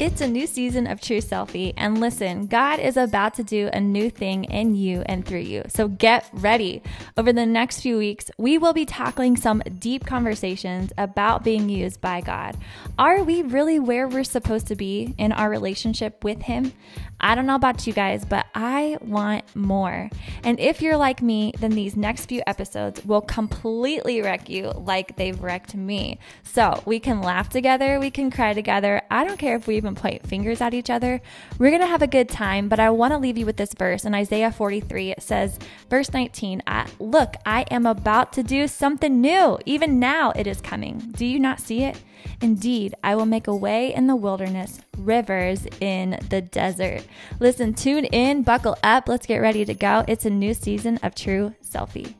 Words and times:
It's 0.00 0.22
a 0.22 0.26
new 0.26 0.46
season 0.46 0.86
of 0.86 0.98
True 0.98 1.18
Selfie, 1.18 1.74
and 1.76 2.00
listen, 2.00 2.46
God 2.46 2.80
is 2.80 2.96
about 2.96 3.34
to 3.34 3.44
do 3.44 3.68
a 3.70 3.80
new 3.82 4.08
thing 4.08 4.44
in 4.44 4.74
you 4.74 5.02
and 5.04 5.26
through 5.26 5.40
you. 5.40 5.64
So 5.68 5.88
get 5.88 6.26
ready. 6.32 6.82
Over 7.18 7.34
the 7.34 7.44
next 7.44 7.82
few 7.82 7.98
weeks, 7.98 8.30
we 8.38 8.56
will 8.56 8.72
be 8.72 8.86
tackling 8.86 9.36
some 9.36 9.62
deep 9.78 10.06
conversations 10.06 10.90
about 10.96 11.44
being 11.44 11.68
used 11.68 12.00
by 12.00 12.22
God. 12.22 12.56
Are 12.98 13.22
we 13.22 13.42
really 13.42 13.78
where 13.78 14.08
we're 14.08 14.24
supposed 14.24 14.68
to 14.68 14.74
be 14.74 15.14
in 15.18 15.32
our 15.32 15.50
relationship 15.50 16.24
with 16.24 16.40
Him? 16.40 16.72
I 17.20 17.34
don't 17.34 17.46
know 17.46 17.54
about 17.54 17.86
you 17.86 17.92
guys, 17.92 18.24
but 18.24 18.46
I 18.54 18.96
want 19.02 19.54
more. 19.54 20.08
And 20.42 20.58
if 20.58 20.80
you're 20.80 20.96
like 20.96 21.20
me, 21.20 21.52
then 21.58 21.72
these 21.72 21.94
next 21.94 22.26
few 22.26 22.42
episodes 22.46 23.04
will 23.04 23.20
completely 23.20 24.22
wreck 24.22 24.48
you 24.48 24.70
like 24.70 25.16
they've 25.16 25.38
wrecked 25.38 25.74
me. 25.74 26.18
So 26.42 26.82
we 26.86 26.98
can 26.98 27.20
laugh 27.20 27.50
together, 27.50 28.00
we 28.00 28.10
can 28.10 28.30
cry 28.30 28.54
together. 28.54 29.02
I 29.10 29.24
don't 29.24 29.38
care 29.38 29.56
if 29.56 29.66
we 29.66 29.76
even 29.76 29.89
point 29.94 30.26
fingers 30.26 30.60
at 30.60 30.74
each 30.74 30.90
other. 30.90 31.20
We're 31.58 31.70
going 31.70 31.82
to 31.82 31.86
have 31.86 32.02
a 32.02 32.06
good 32.06 32.28
time, 32.28 32.68
but 32.68 32.80
I 32.80 32.90
want 32.90 33.12
to 33.12 33.18
leave 33.18 33.38
you 33.38 33.46
with 33.46 33.56
this 33.56 33.74
verse 33.74 34.04
in 34.04 34.14
Isaiah 34.14 34.52
43. 34.52 35.12
It 35.12 35.22
says, 35.22 35.58
verse 35.88 36.12
19, 36.12 36.62
Look, 36.98 37.34
I 37.44 37.62
am 37.70 37.86
about 37.86 38.32
to 38.34 38.42
do 38.42 38.66
something 38.68 39.20
new. 39.20 39.58
Even 39.66 39.98
now 39.98 40.32
it 40.32 40.46
is 40.46 40.60
coming. 40.60 40.98
Do 41.16 41.26
you 41.26 41.38
not 41.38 41.60
see 41.60 41.84
it? 41.84 42.00
Indeed, 42.40 42.94
I 43.02 43.14
will 43.14 43.26
make 43.26 43.46
a 43.46 43.54
way 43.54 43.94
in 43.94 44.06
the 44.06 44.16
wilderness, 44.16 44.80
rivers 44.96 45.66
in 45.80 46.18
the 46.28 46.40
desert. 46.40 47.06
Listen, 47.38 47.74
tune 47.74 48.04
in, 48.06 48.42
buckle 48.42 48.76
up, 48.82 49.08
let's 49.08 49.26
get 49.26 49.38
ready 49.38 49.64
to 49.64 49.74
go. 49.74 50.04
It's 50.08 50.24
a 50.24 50.30
new 50.30 50.54
season 50.54 50.98
of 51.02 51.14
True 51.14 51.54
Selfie. 51.62 52.14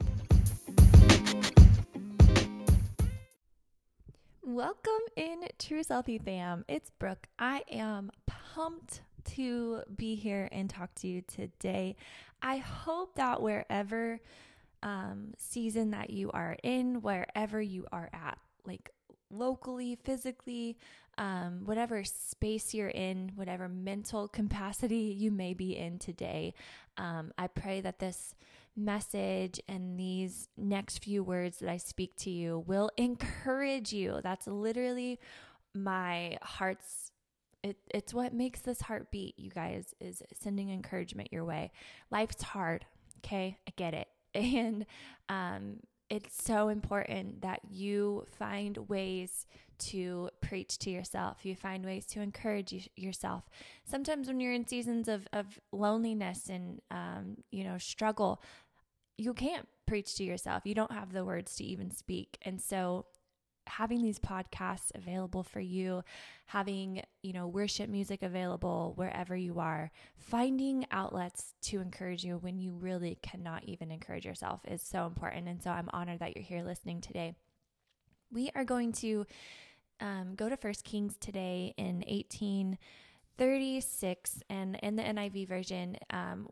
Welcome 4.60 4.92
in 5.16 5.44
True 5.58 5.82
Selfie 5.82 6.22
fam. 6.22 6.66
It's 6.68 6.90
Brooke. 6.90 7.28
I 7.38 7.64
am 7.70 8.10
pumped 8.26 9.00
to 9.36 9.80
be 9.96 10.16
here 10.16 10.50
and 10.52 10.68
talk 10.68 10.94
to 10.96 11.08
you 11.08 11.22
today. 11.22 11.96
I 12.42 12.58
hope 12.58 13.14
that 13.14 13.40
wherever 13.40 14.20
um, 14.82 15.32
season 15.38 15.92
that 15.92 16.10
you 16.10 16.30
are 16.32 16.58
in, 16.62 17.00
wherever 17.00 17.58
you 17.62 17.86
are 17.90 18.10
at, 18.12 18.36
like 18.66 18.90
locally, 19.30 19.96
physically, 20.04 20.76
um, 21.16 21.62
whatever 21.64 22.04
space 22.04 22.74
you're 22.74 22.88
in, 22.88 23.32
whatever 23.36 23.66
mental 23.66 24.28
capacity 24.28 25.16
you 25.16 25.30
may 25.30 25.54
be 25.54 25.74
in 25.74 25.98
today. 25.98 26.52
Um, 26.98 27.32
I 27.38 27.46
pray 27.46 27.80
that 27.80 27.98
this 27.98 28.34
message 28.84 29.60
and 29.68 29.98
these 29.98 30.48
next 30.56 31.04
few 31.04 31.22
words 31.22 31.58
that 31.58 31.68
I 31.68 31.76
speak 31.76 32.16
to 32.18 32.30
you 32.30 32.64
will 32.66 32.90
encourage 32.96 33.92
you. 33.92 34.20
That's 34.22 34.46
literally 34.46 35.18
my 35.74 36.38
heart's 36.42 37.12
it, 37.62 37.76
it's 37.92 38.14
what 38.14 38.32
makes 38.32 38.60
this 38.60 38.80
heart 38.80 39.10
beat, 39.10 39.38
you 39.38 39.50
guys, 39.50 39.94
is 40.00 40.22
sending 40.40 40.70
encouragement 40.70 41.28
your 41.30 41.44
way. 41.44 41.72
Life's 42.10 42.42
hard, 42.42 42.86
okay? 43.18 43.58
I 43.68 43.72
get 43.76 43.94
it. 43.94 44.08
And 44.32 44.86
um, 45.28 45.80
it's 46.08 46.42
so 46.42 46.68
important 46.68 47.42
that 47.42 47.60
you 47.68 48.26
find 48.38 48.76
ways 48.88 49.46
to 49.78 50.30
preach 50.40 50.78
to 50.80 50.90
yourself. 50.90 51.44
You 51.44 51.56
find 51.56 51.84
ways 51.84 52.06
to 52.06 52.20
encourage 52.20 52.72
you, 52.72 52.82
yourself. 52.96 53.50
Sometimes 53.84 54.28
when 54.28 54.40
you're 54.40 54.52
in 54.52 54.66
seasons 54.66 55.08
of, 55.08 55.26
of 55.32 55.58
loneliness 55.72 56.48
and, 56.48 56.80
um, 56.90 57.38
you 57.50 57.64
know, 57.64 57.78
struggle, 57.78 58.40
you 59.20 59.34
can't 59.34 59.68
preach 59.86 60.16
to 60.16 60.24
yourself. 60.24 60.62
You 60.64 60.74
don't 60.74 60.92
have 60.92 61.12
the 61.12 61.26
words 61.26 61.54
to 61.56 61.64
even 61.64 61.90
speak. 61.90 62.38
And 62.42 62.58
so 62.60 63.06
having 63.66 64.02
these 64.02 64.18
podcasts 64.18 64.90
available 64.94 65.42
for 65.42 65.60
you, 65.60 66.02
having, 66.46 67.02
you 67.22 67.34
know, 67.34 67.46
worship 67.46 67.90
music 67.90 68.22
available 68.22 68.94
wherever 68.96 69.36
you 69.36 69.60
are, 69.60 69.90
finding 70.16 70.86
outlets 70.90 71.52
to 71.62 71.82
encourage 71.82 72.24
you 72.24 72.38
when 72.38 72.58
you 72.58 72.72
really 72.72 73.18
cannot 73.22 73.62
even 73.64 73.90
encourage 73.90 74.24
yourself 74.24 74.62
is 74.66 74.80
so 74.80 75.04
important. 75.04 75.48
And 75.48 75.62
so 75.62 75.68
I'm 75.70 75.90
honored 75.92 76.20
that 76.20 76.34
you're 76.34 76.42
here 76.42 76.62
listening 76.62 77.02
today. 77.02 77.34
We 78.32 78.50
are 78.54 78.64
going 78.64 78.92
to 78.92 79.26
um, 80.00 80.34
go 80.34 80.48
to 80.48 80.56
First 80.56 80.84
Kings 80.84 81.18
today 81.18 81.74
in 81.76 81.96
1836, 82.08 84.42
and 84.48 84.78
in 84.82 84.96
the 84.96 85.02
NIV 85.02 85.46
version, 85.46 85.98
um, 86.08 86.48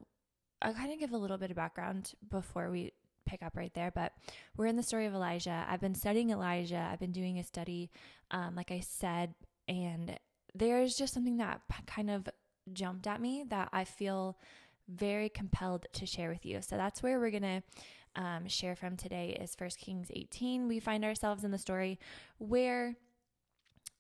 I'll 0.63 0.75
kind 0.75 0.93
of 0.93 0.99
give 0.99 1.13
a 1.13 1.19
little 1.19 1.39
bit 1.39 1.51
of 1.51 1.57
background 1.57 2.13
before 2.31 2.71
we 2.71 2.93
pick 3.27 3.43
up 3.43 3.57
right 3.57 3.73
there, 3.75 3.93
but 3.95 4.13
we're 4.57 4.67
in 4.67 4.77
the 4.77 4.83
story 4.83 5.07
of 5.07 5.15
Elijah. 5.15 5.67
I've 5.69 5.81
been 5.81 5.95
studying 5.95 6.31
Elijah. 6.31 6.89
I've 6.91 6.99
been 6.99 7.13
doing 7.13 7.39
a 7.39 7.45
study, 7.45 7.91
um, 8.31 8.55
like 8.55 8.71
I 8.71 8.81
said, 8.81 9.35
and 9.69 10.19
there's 10.55 10.95
just 10.95 11.15
something 11.15 11.37
that 11.37 11.61
kind 11.87 12.11
of 12.11 12.29
jumped 12.73 13.07
at 13.07 13.21
me 13.21 13.45
that 13.49 13.69
I 13.73 13.85
feel 13.85 14.39
very 14.89 15.29
compelled 15.29 15.87
to 15.93 16.07
share 16.07 16.31
with 16.31 16.47
you. 16.47 16.63
So 16.63 16.77
that's 16.77 17.03
where 17.03 17.21
we're 17.21 17.31
gonna 17.31 17.63
um, 18.17 18.49
share 18.49 18.75
from 18.75 18.97
today 18.97 19.39
is 19.41 19.55
First 19.55 19.79
Kings 19.79 20.11
18. 20.13 20.67
We 20.67 20.81
find 20.81 21.05
ourselves 21.05 21.45
in 21.45 21.51
the 21.51 21.59
story 21.59 21.99
where 22.39 22.97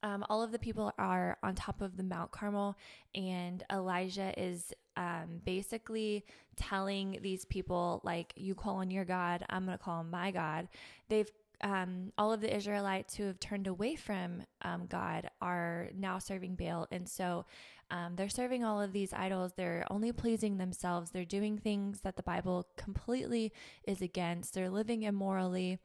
um, 0.02 0.24
all 0.28 0.42
of 0.42 0.52
the 0.52 0.58
people 0.58 0.92
are 0.98 1.38
on 1.42 1.54
top 1.54 1.80
of 1.80 1.96
the 1.96 2.02
Mount 2.02 2.30
Carmel, 2.30 2.76
and 3.14 3.62
Elijah 3.70 4.32
is 4.40 4.72
um, 4.98 5.40
basically 5.44 6.24
telling 6.56 7.18
these 7.22 7.44
people, 7.44 8.00
like, 8.02 8.34
you 8.36 8.54
call 8.54 8.76
on 8.76 8.90
your 8.90 9.04
God, 9.04 9.44
I'm 9.48 9.64
going 9.64 9.78
to 9.78 9.82
call 9.82 10.00
on 10.00 10.10
my 10.10 10.30
God. 10.32 10.68
They've 11.08 11.30
um, 11.60 12.12
all 12.16 12.32
of 12.32 12.40
the 12.40 12.54
Israelites 12.54 13.16
who 13.16 13.24
have 13.24 13.40
turned 13.40 13.66
away 13.66 13.96
from 13.96 14.42
um, 14.62 14.86
God 14.88 15.28
are 15.40 15.88
now 15.96 16.18
serving 16.18 16.54
Baal. 16.54 16.86
And 16.92 17.08
so 17.08 17.46
um, 17.90 18.14
they're 18.14 18.28
serving 18.28 18.64
all 18.64 18.80
of 18.80 18.92
these 18.92 19.12
idols. 19.12 19.52
They're 19.56 19.84
only 19.90 20.12
pleasing 20.12 20.58
themselves. 20.58 21.10
They're 21.10 21.24
doing 21.24 21.58
things 21.58 22.00
that 22.02 22.16
the 22.16 22.22
Bible 22.22 22.68
completely 22.76 23.52
is 23.84 24.02
against. 24.02 24.54
They're 24.54 24.70
living 24.70 25.02
immorally. 25.02 25.78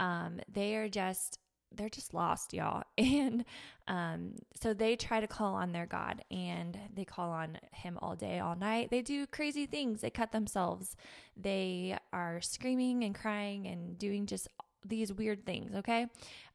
Um, 0.00 0.40
they 0.50 0.76
are 0.76 0.88
just 0.88 1.38
they're 1.74 1.88
just 1.88 2.14
lost, 2.14 2.52
y'all. 2.52 2.82
And 2.98 3.44
um, 3.86 4.34
so 4.60 4.74
they 4.74 4.96
try 4.96 5.20
to 5.20 5.26
call 5.26 5.54
on 5.54 5.72
their 5.72 5.86
God 5.86 6.22
and 6.30 6.78
they 6.94 7.04
call 7.04 7.30
on 7.30 7.58
him 7.72 7.98
all 8.02 8.14
day, 8.16 8.38
all 8.38 8.54
night. 8.54 8.90
They 8.90 9.00
do 9.00 9.26
crazy 9.26 9.66
things. 9.66 10.02
They 10.02 10.10
cut 10.10 10.32
themselves. 10.32 10.94
They 11.36 11.96
are 12.12 12.40
screaming 12.42 13.04
and 13.04 13.14
crying 13.14 13.66
and 13.66 13.98
doing 13.98 14.26
just 14.26 14.48
these 14.84 15.12
weird 15.12 15.46
things, 15.46 15.74
okay? 15.74 16.06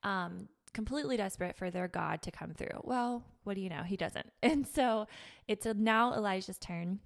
Um, 0.04 0.48
completely 0.74 1.18
desperate 1.18 1.56
for 1.56 1.72
their 1.72 1.88
God 1.88 2.22
to 2.24 2.32
come 2.32 2.54
through. 2.54 2.82
Well, 2.84 3.24
what 3.44 3.56
do 3.56 3.62
you 3.62 3.70
know? 3.70 3.84
He 3.84 3.98
doesn't. 3.98 4.32
And 4.44 4.68
so 4.68 5.08
it's 5.48 5.66
now 5.66 6.14
Elijah's 6.14 6.60
turn. 6.60 7.00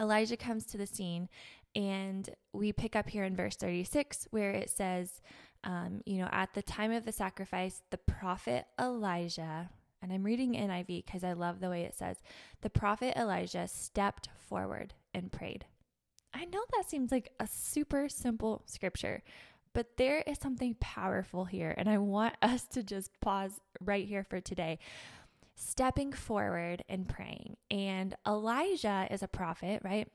Elijah 0.00 0.36
comes 0.36 0.64
to 0.66 0.78
the 0.78 0.86
scene 0.86 1.28
and 1.74 2.28
we 2.52 2.72
pick 2.72 2.96
up 2.96 3.08
here 3.08 3.24
in 3.24 3.36
verse 3.36 3.56
36 3.56 4.28
where 4.30 4.50
it 4.50 4.70
says, 4.70 5.20
um, 5.64 6.02
you 6.04 6.18
know, 6.18 6.28
at 6.32 6.54
the 6.54 6.62
time 6.62 6.92
of 6.92 7.04
the 7.04 7.12
sacrifice, 7.12 7.82
the 7.90 7.98
prophet 7.98 8.66
Elijah, 8.80 9.70
and 10.00 10.12
I'm 10.12 10.24
reading 10.24 10.54
NIV 10.54 11.04
because 11.06 11.22
I 11.24 11.32
love 11.32 11.60
the 11.60 11.70
way 11.70 11.82
it 11.82 11.94
says, 11.94 12.16
the 12.60 12.70
prophet 12.70 13.16
Elijah 13.16 13.68
stepped 13.68 14.28
forward 14.48 14.94
and 15.14 15.30
prayed. 15.30 15.64
I 16.34 16.44
know 16.46 16.62
that 16.74 16.88
seems 16.88 17.12
like 17.12 17.32
a 17.38 17.46
super 17.46 18.08
simple 18.08 18.62
scripture, 18.66 19.22
but 19.74 19.96
there 19.96 20.22
is 20.26 20.38
something 20.38 20.76
powerful 20.80 21.44
here, 21.44 21.74
and 21.76 21.88
I 21.88 21.98
want 21.98 22.34
us 22.42 22.64
to 22.68 22.82
just 22.82 23.10
pause 23.20 23.60
right 23.80 24.06
here 24.06 24.24
for 24.24 24.40
today. 24.40 24.78
Stepping 25.54 26.12
forward 26.12 26.82
and 26.88 27.08
praying. 27.08 27.56
And 27.70 28.16
Elijah 28.26 29.06
is 29.10 29.22
a 29.22 29.28
prophet, 29.28 29.82
right? 29.84 30.08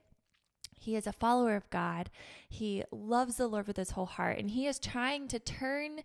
He 0.77 0.95
is 0.95 1.07
a 1.07 1.11
follower 1.11 1.55
of 1.55 1.69
God. 1.69 2.09
He 2.47 2.83
loves 2.91 3.37
the 3.37 3.47
Lord 3.47 3.67
with 3.67 3.77
his 3.77 3.91
whole 3.91 4.05
heart, 4.05 4.37
and 4.37 4.51
he 4.51 4.67
is 4.67 4.79
trying 4.79 5.27
to 5.29 5.39
turn 5.39 6.01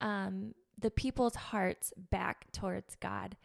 um, 0.00 0.54
the 0.78 0.90
people's 0.90 1.36
hearts 1.36 1.92
back 2.10 2.50
towards 2.52 2.96
God. 2.96 3.36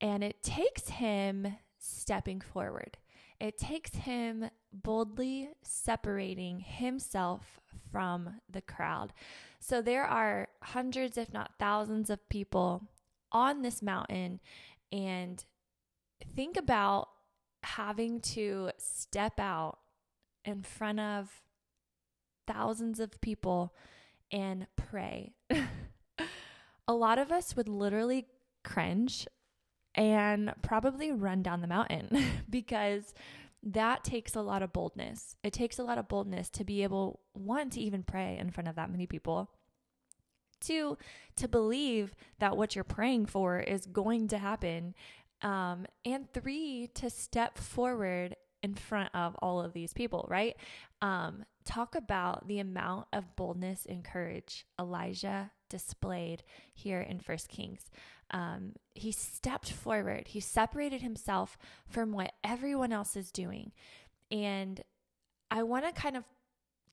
And 0.00 0.24
it 0.24 0.42
takes 0.42 0.88
him 0.88 1.56
stepping 1.78 2.40
forward, 2.40 2.98
it 3.40 3.58
takes 3.58 3.94
him 3.94 4.50
boldly 4.72 5.50
separating 5.62 6.60
himself 6.60 7.60
from 7.92 8.40
the 8.50 8.62
crowd. 8.62 9.12
So 9.60 9.82
there 9.82 10.04
are 10.04 10.48
hundreds, 10.62 11.16
if 11.18 11.32
not 11.32 11.52
thousands, 11.58 12.10
of 12.10 12.28
people 12.28 12.88
on 13.30 13.62
this 13.62 13.82
mountain, 13.82 14.40
and 14.90 15.44
think 16.34 16.56
about 16.56 17.08
having 17.62 18.20
to 18.20 18.70
step 18.78 19.38
out 19.38 19.78
in 20.44 20.62
front 20.62 21.00
of 21.00 21.42
thousands 22.46 23.00
of 23.00 23.20
people 23.20 23.74
and 24.30 24.66
pray. 24.76 25.34
a 26.88 26.94
lot 26.94 27.18
of 27.18 27.32
us 27.32 27.56
would 27.56 27.68
literally 27.68 28.26
cringe 28.62 29.26
and 29.94 30.52
probably 30.62 31.12
run 31.12 31.42
down 31.42 31.60
the 31.60 31.66
mountain 31.66 32.24
because 32.50 33.14
that 33.62 34.04
takes 34.04 34.34
a 34.34 34.42
lot 34.42 34.62
of 34.62 34.72
boldness. 34.72 35.36
It 35.42 35.52
takes 35.52 35.78
a 35.78 35.84
lot 35.84 35.98
of 35.98 36.08
boldness 36.08 36.50
to 36.50 36.64
be 36.64 36.82
able, 36.82 37.20
one, 37.32 37.70
to 37.70 37.80
even 37.80 38.02
pray 38.02 38.36
in 38.38 38.50
front 38.50 38.68
of 38.68 38.76
that 38.76 38.90
many 38.90 39.06
people. 39.06 39.50
Two, 40.60 40.98
to 41.36 41.48
believe 41.48 42.14
that 42.38 42.56
what 42.56 42.74
you're 42.74 42.84
praying 42.84 43.26
for 43.26 43.60
is 43.60 43.86
going 43.86 44.28
to 44.28 44.38
happen 44.38 44.94
Um, 45.42 45.86
and 46.04 46.32
three, 46.32 46.88
to 46.94 47.10
step 47.10 47.58
forward 47.58 48.36
in 48.64 48.74
front 48.74 49.10
of 49.14 49.36
all 49.42 49.60
of 49.60 49.74
these 49.74 49.92
people, 49.92 50.26
right? 50.30 50.56
Um, 51.02 51.44
talk 51.66 51.94
about 51.94 52.48
the 52.48 52.60
amount 52.60 53.06
of 53.12 53.36
boldness 53.36 53.86
and 53.86 54.02
courage 54.02 54.64
Elijah 54.80 55.50
displayed 55.68 56.42
here 56.72 57.02
in 57.02 57.20
First 57.20 57.48
Kings. 57.48 57.90
Um, 58.30 58.72
he 58.94 59.12
stepped 59.12 59.70
forward, 59.70 60.28
he 60.28 60.40
separated 60.40 61.02
himself 61.02 61.58
from 61.86 62.12
what 62.12 62.32
everyone 62.42 62.90
else 62.90 63.16
is 63.16 63.30
doing. 63.30 63.72
And 64.30 64.82
I 65.50 65.62
want 65.62 65.84
to 65.84 65.92
kind 65.92 66.16
of 66.16 66.24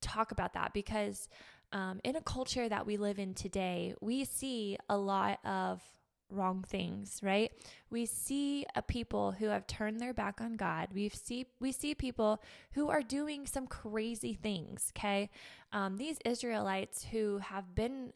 talk 0.01 0.33
about 0.33 0.53
that 0.53 0.73
because 0.73 1.29
um, 1.71 2.01
in 2.03 2.17
a 2.17 2.21
culture 2.21 2.67
that 2.67 2.85
we 2.85 2.97
live 2.97 3.17
in 3.17 3.33
today, 3.33 3.95
we 4.01 4.25
see 4.25 4.77
a 4.89 4.97
lot 4.97 5.39
of 5.45 5.81
wrong 6.31 6.63
things, 6.67 7.19
right? 7.21 7.51
We 7.89 8.05
see 8.05 8.65
a 8.75 8.81
people 8.81 9.31
who 9.33 9.47
have 9.47 9.67
turned 9.67 9.99
their 9.99 10.13
back 10.13 10.41
on 10.41 10.53
God. 10.53 10.89
We 10.93 11.09
see 11.09 11.47
we 11.59 11.71
see 11.71 11.95
people 11.95 12.41
who 12.73 12.89
are 12.89 13.01
doing 13.01 13.45
some 13.45 13.67
crazy 13.67 14.33
things. 14.33 14.91
Okay, 14.97 15.29
um, 15.71 15.97
these 15.97 16.17
Israelites 16.25 17.05
who 17.11 17.39
have 17.39 17.75
been 17.75 18.13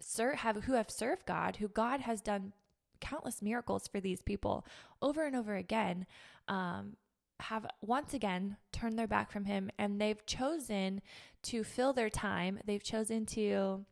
ser- 0.00 0.36
have 0.36 0.64
who 0.64 0.74
have 0.74 0.90
served 0.90 1.26
God, 1.26 1.56
who 1.56 1.68
God 1.68 2.00
has 2.00 2.20
done 2.20 2.52
countless 3.00 3.42
miracles 3.42 3.88
for 3.88 4.00
these 4.00 4.22
people 4.22 4.64
over 5.00 5.24
and 5.24 5.36
over 5.36 5.54
again. 5.56 6.06
Um, 6.48 6.96
have 7.40 7.66
once 7.80 8.14
again 8.14 8.56
turned 8.70 8.96
their 8.96 9.08
back 9.08 9.32
from 9.32 9.44
him 9.44 9.68
and 9.76 10.00
they've 10.00 10.24
chosen 10.26 11.02
to 11.42 11.64
fill 11.64 11.92
their 11.92 12.10
time. 12.10 12.60
They've 12.64 12.82
chosen 12.82 13.26
to 13.26 13.84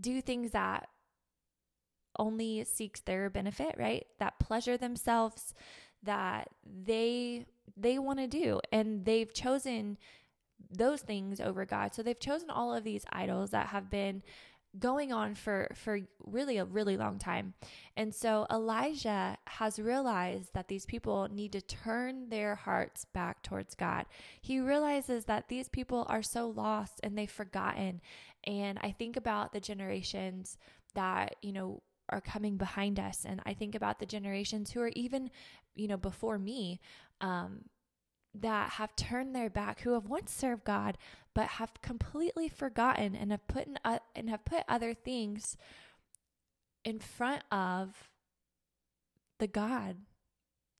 do 0.00 0.20
things 0.20 0.52
that 0.52 0.88
only 2.18 2.64
seeks 2.64 3.00
their 3.00 3.30
benefit, 3.30 3.74
right? 3.78 4.06
That 4.18 4.38
pleasure 4.38 4.76
themselves 4.76 5.54
that 6.02 6.48
they 6.64 7.46
they 7.76 7.98
want 7.98 8.18
to 8.18 8.26
do 8.26 8.60
and 8.72 9.04
they've 9.04 9.32
chosen 9.32 9.96
those 10.70 11.00
things 11.00 11.40
over 11.40 11.64
God. 11.64 11.94
So 11.94 12.02
they've 12.02 12.18
chosen 12.18 12.50
all 12.50 12.74
of 12.74 12.84
these 12.84 13.04
idols 13.12 13.50
that 13.50 13.68
have 13.68 13.90
been 13.90 14.22
going 14.78 15.12
on 15.12 15.34
for 15.34 15.68
for 15.74 16.00
really 16.24 16.56
a 16.56 16.64
really 16.64 16.96
long 16.96 17.18
time. 17.18 17.52
And 17.96 18.14
so 18.14 18.46
Elijah 18.50 19.36
has 19.46 19.78
realized 19.78 20.54
that 20.54 20.68
these 20.68 20.86
people 20.86 21.28
need 21.30 21.52
to 21.52 21.60
turn 21.60 22.30
their 22.30 22.54
hearts 22.54 23.04
back 23.12 23.42
towards 23.42 23.74
God. 23.74 24.06
He 24.40 24.60
realizes 24.60 25.26
that 25.26 25.48
these 25.48 25.68
people 25.68 26.06
are 26.08 26.22
so 26.22 26.48
lost 26.48 27.00
and 27.02 27.16
they've 27.16 27.30
forgotten. 27.30 28.00
And 28.44 28.78
I 28.82 28.92
think 28.92 29.16
about 29.16 29.52
the 29.52 29.60
generations 29.60 30.56
that, 30.94 31.36
you 31.42 31.52
know, 31.52 31.82
are 32.12 32.20
coming 32.20 32.56
behind 32.56 33.00
us. 33.00 33.24
And 33.24 33.40
I 33.46 33.54
think 33.54 33.74
about 33.74 33.98
the 33.98 34.06
generations 34.06 34.70
who 34.70 34.80
are 34.80 34.92
even, 34.94 35.30
you 35.74 35.88
know, 35.88 35.96
before 35.96 36.38
me, 36.38 36.80
um, 37.20 37.64
that 38.34 38.70
have 38.70 38.96
turned 38.96 39.34
their 39.34 39.50
back, 39.50 39.80
who 39.80 39.92
have 39.92 40.06
once 40.06 40.32
served 40.32 40.64
God, 40.64 40.96
but 41.34 41.46
have 41.46 41.72
completely 41.82 42.48
forgotten 42.48 43.14
and 43.14 43.30
have 43.30 43.46
put 43.46 43.66
in, 43.66 43.78
uh, 43.84 43.98
and 44.14 44.30
have 44.30 44.44
put 44.44 44.64
other 44.68 44.94
things 44.94 45.56
in 46.84 46.98
front 46.98 47.42
of 47.50 48.08
the 49.38 49.46
God, 49.46 49.96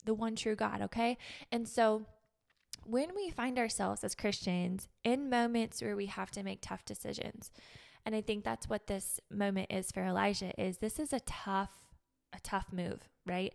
the 0.04 0.14
one 0.14 0.36
true 0.36 0.54
God. 0.54 0.82
Okay, 0.82 1.18
and 1.50 1.68
so 1.68 2.06
when 2.84 3.14
we 3.14 3.30
find 3.30 3.58
ourselves 3.58 4.02
as 4.02 4.14
Christians 4.14 4.88
in 5.04 5.30
moments 5.30 5.82
where 5.82 5.96
we 5.96 6.06
have 6.06 6.30
to 6.32 6.42
make 6.42 6.60
tough 6.60 6.84
decisions, 6.84 7.50
and 8.04 8.14
I 8.14 8.20
think 8.20 8.44
that's 8.44 8.68
what 8.68 8.86
this 8.86 9.20
moment 9.30 9.68
is 9.70 9.90
for 9.92 10.02
Elijah 10.02 10.52
is 10.60 10.78
this 10.78 10.98
is 10.98 11.12
a 11.12 11.20
tough 11.20 11.70
a 12.32 12.40
tough 12.40 12.72
move, 12.72 13.08
right? 13.26 13.54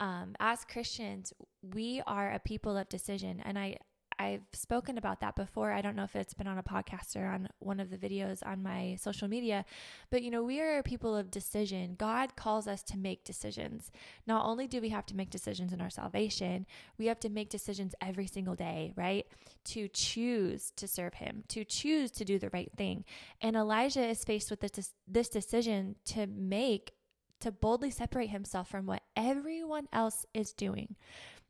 Um, 0.00 0.36
as 0.38 0.64
Christians, 0.64 1.32
we 1.62 2.02
are 2.06 2.32
a 2.32 2.38
people 2.38 2.76
of 2.76 2.88
decision. 2.88 3.42
And 3.44 3.58
I, 3.58 3.78
I've 4.18 4.42
spoken 4.52 4.98
about 4.98 5.20
that 5.20 5.36
before. 5.36 5.70
I 5.72 5.80
don't 5.80 5.94
know 5.94 6.04
if 6.04 6.16
it's 6.16 6.34
been 6.34 6.48
on 6.48 6.58
a 6.58 6.62
podcast 6.62 7.16
or 7.16 7.26
on 7.26 7.48
one 7.60 7.78
of 7.78 7.90
the 7.90 7.96
videos 7.96 8.44
on 8.44 8.62
my 8.62 8.96
social 9.00 9.28
media, 9.28 9.64
but 10.10 10.22
you 10.22 10.30
know, 10.30 10.42
we 10.42 10.60
are 10.60 10.82
people 10.82 11.16
of 11.16 11.30
decision. 11.30 11.94
God 11.96 12.34
calls 12.34 12.66
us 12.66 12.82
to 12.84 12.98
make 12.98 13.24
decisions. 13.24 13.92
Not 14.26 14.44
only 14.44 14.66
do 14.66 14.80
we 14.80 14.88
have 14.88 15.06
to 15.06 15.16
make 15.16 15.30
decisions 15.30 15.72
in 15.72 15.80
our 15.80 15.90
salvation, 15.90 16.66
we 16.98 17.06
have 17.06 17.20
to 17.20 17.28
make 17.28 17.48
decisions 17.48 17.94
every 18.00 18.26
single 18.26 18.54
day, 18.54 18.92
right? 18.96 19.26
To 19.66 19.88
choose 19.88 20.72
to 20.76 20.88
serve 20.88 21.14
Him, 21.14 21.44
to 21.48 21.64
choose 21.64 22.10
to 22.12 22.24
do 22.24 22.38
the 22.38 22.50
right 22.50 22.72
thing. 22.76 23.04
And 23.40 23.56
Elijah 23.56 24.04
is 24.04 24.24
faced 24.24 24.50
with 24.50 24.60
this, 24.60 24.94
this 25.06 25.28
decision 25.28 25.96
to 26.06 26.26
make 26.26 26.92
to 27.40 27.52
boldly 27.52 27.90
separate 27.90 28.30
himself 28.30 28.68
from 28.68 28.86
what 28.86 29.02
everyone 29.16 29.88
else 29.92 30.26
is 30.34 30.52
doing. 30.52 30.96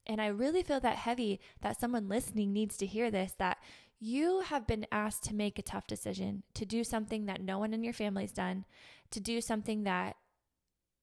And 0.09 0.21
I 0.21 0.29
really 0.29 0.63
feel 0.63 0.81
that 0.81 0.97
heavy 0.97 1.41
that 1.61 1.79
someone 1.79 2.09
listening 2.09 2.53
needs 2.53 2.77
to 2.79 2.87
hear 2.87 3.11
this 3.11 3.33
that 3.39 3.59
you 4.01 4.41
have 4.41 4.67
been 4.67 4.87
asked 4.93 5.25
to 5.25 5.35
make 5.35 5.59
a 5.59 5.63
tough 5.63 5.87
decision, 5.87 6.45
to 6.55 6.65
do 6.65 6.85
something 6.85 7.27
that 7.27 7.43
no 7.43 7.59
one 7.59 7.75
in 7.75 7.83
your 7.83 7.93
family's 7.93 8.33
done, 8.33 8.65
to 9.11 9.21
do 9.21 9.41
something 9.41 9.85
that 9.85 10.17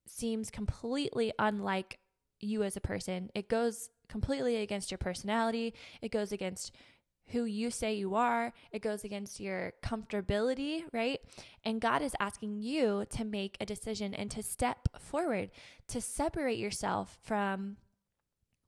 seems 0.07 0.49
completely 0.49 1.33
unlike 1.37 1.99
you 2.39 2.63
as 2.63 2.77
a 2.77 2.81
person. 2.81 3.29
It 3.35 3.49
goes 3.49 3.89
completely 4.07 4.57
against 4.57 4.91
your 4.91 4.97
personality, 4.97 5.73
it 6.01 6.11
goes 6.11 6.31
against 6.31 6.71
who 7.29 7.45
you 7.45 7.71
say 7.71 7.95
you 7.95 8.15
are, 8.15 8.53
it 8.71 8.81
goes 8.81 9.03
against 9.03 9.39
your 9.39 9.73
comfortability, 9.83 10.83
right? 10.93 11.19
And 11.63 11.81
God 11.81 12.01
is 12.01 12.15
asking 12.19 12.61
you 12.61 13.05
to 13.09 13.25
make 13.25 13.57
a 13.59 13.65
decision 13.65 14.13
and 14.13 14.29
to 14.31 14.43
step 14.43 14.87
forward, 14.99 15.49
to 15.87 16.01
separate 16.01 16.59
yourself 16.59 17.17
from 17.23 17.77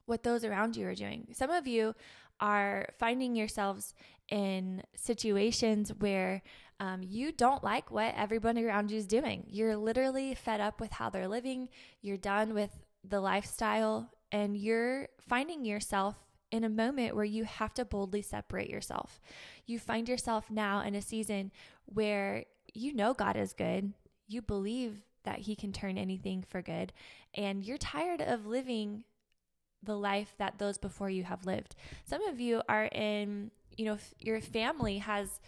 what 0.08 0.24
those 0.24 0.44
around 0.44 0.76
you 0.76 0.88
are 0.88 0.96
doing. 0.96 1.28
Some 1.34 1.52
of 1.52 1.68
you 1.68 1.94
are 2.40 2.90
finding 2.98 3.36
yourselves 3.36 3.94
in 4.30 4.82
situations 4.96 5.92
where 6.00 6.42
um, 6.80 7.02
you 7.04 7.32
don't 7.32 7.64
like 7.64 7.92
what 7.92 8.14
everybody 8.16 8.66
around 8.66 8.92
you 8.92 8.98
is 8.98 9.08
doing. 9.08 9.46
You're 9.48 9.76
literally 9.76 10.34
fed 10.36 10.62
up 10.62 10.80
with 10.80 10.92
how 10.92 11.10
they're 11.10 11.28
living, 11.28 11.70
you're 12.02 12.18
done 12.18 12.54
with 12.54 12.72
the 13.04 13.20
lifestyle, 13.20 14.12
and 14.32 14.58
you're 14.58 15.08
finding 15.28 15.66
yourself 15.66 16.16
in 16.52 16.64
a 16.64 16.70
moment 16.70 17.16
where 17.16 17.26
you 17.26 17.44
have 17.44 17.74
to 17.74 17.86
boldly 17.86 18.22
separate 18.22 18.70
yourself. 18.70 19.20
You 19.66 19.80
find 19.80 20.08
yourself 20.08 20.50
now 20.50 20.82
in 20.82 20.96
a 20.96 21.02
season 21.02 21.52
where 21.86 22.46
you 22.74 22.94
know 22.94 23.14
God 23.14 23.36
is 23.36 23.54
good, 23.54 23.94
you 24.28 24.42
believe 24.42 25.02
that 25.24 25.40
He 25.40 25.56
can 25.56 25.74
turn 25.74 25.98
anything 25.98 26.44
for 26.48 26.62
good, 26.62 26.94
and 27.34 27.66
you're 27.66 27.78
tired 27.78 28.22
of 28.22 28.46
living 28.46 29.04
the 29.84 29.98
life 29.98 30.34
that 30.38 30.58
those 30.58 30.78
before 30.78 31.10
you 31.10 31.24
have 31.24 31.46
lived. 31.46 31.76
Some 32.06 32.24
of 32.28 32.40
you 32.40 32.62
are 32.68 32.86
in, 32.86 33.52
you 33.78 33.86
know, 33.86 33.98
your 34.20 34.42
family 34.42 34.98
has 35.00 35.40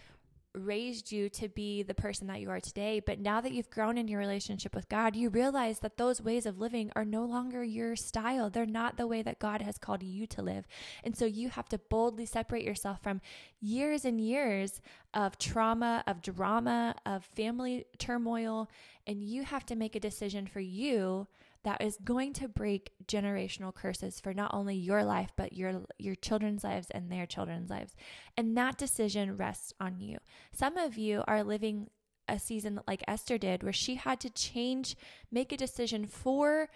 raised 0.55 1.11
you 1.11 1.29
to 1.29 1.47
be 1.47 1.83
the 1.83 1.93
person 1.93 2.27
that 2.27 2.41
you 2.41 2.49
are 2.49 2.59
today. 2.59 2.99
But 2.99 3.19
now 3.19 3.39
that 3.41 3.51
you've 3.51 3.69
grown 3.69 3.97
in 3.97 4.07
your 4.07 4.19
relationship 4.19 4.73
with 4.73 4.89
God, 4.89 5.15
you 5.15 5.29
realize 5.29 5.79
that 5.79 5.97
those 5.97 6.21
ways 6.21 6.45
of 6.45 6.59
living 6.59 6.91
are 6.95 7.05
no 7.05 7.23
longer 7.23 7.63
your 7.63 7.95
style. 7.95 8.49
They're 8.49 8.65
not 8.65 8.97
the 8.97 9.07
way 9.07 9.21
that 9.21 9.39
God 9.39 9.61
has 9.61 9.77
called 9.77 10.01
you 10.01 10.25
to 10.27 10.41
live. 10.41 10.65
And 11.03 11.15
so 11.15 11.25
you 11.25 11.49
have 11.49 11.69
to 11.69 11.77
boldly 11.77 12.25
separate 12.25 12.63
yourself 12.63 13.01
from 13.03 13.21
years 13.61 14.05
and 14.05 14.19
years 14.19 14.81
of 15.13 15.37
trauma, 15.37 16.03
of 16.07 16.21
drama, 16.21 16.95
of 17.05 17.25
family 17.25 17.85
turmoil. 17.97 18.69
And 19.05 19.23
you 19.23 19.43
have 19.43 19.65
to 19.67 19.75
make 19.75 19.95
a 19.95 19.99
decision 19.99 20.47
for 20.47 20.59
you 20.59 21.27
that 21.63 21.81
is 21.81 21.97
going 22.03 22.33
to 22.33 22.47
break 22.47 22.91
generational 23.05 23.73
curses 23.73 24.19
for 24.19 24.33
not 24.33 24.53
only 24.53 24.75
your 24.75 25.03
life 25.03 25.31
but 25.35 25.53
your 25.53 25.83
your 25.97 26.15
children's 26.15 26.63
lives 26.63 26.87
and 26.91 27.11
their 27.11 27.25
children's 27.25 27.69
lives. 27.69 27.95
And 28.37 28.57
that 28.57 28.77
decision 28.77 29.35
rests 29.35 29.73
on 29.79 29.99
you. 29.99 30.17
Some 30.53 30.77
of 30.77 30.97
you 30.97 31.23
are 31.27 31.43
living 31.43 31.89
a 32.27 32.39
season 32.39 32.79
like 32.87 33.03
Esther 33.07 33.37
did 33.37 33.63
where 33.63 33.73
she 33.73 33.95
had 33.95 34.19
to 34.21 34.29
change, 34.29 34.95
make 35.31 35.51
a 35.51 35.57
decision 35.57 36.05
for 36.05 36.69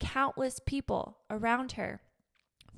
countless 0.00 0.60
people 0.64 1.18
around 1.30 1.72
her. 1.72 2.00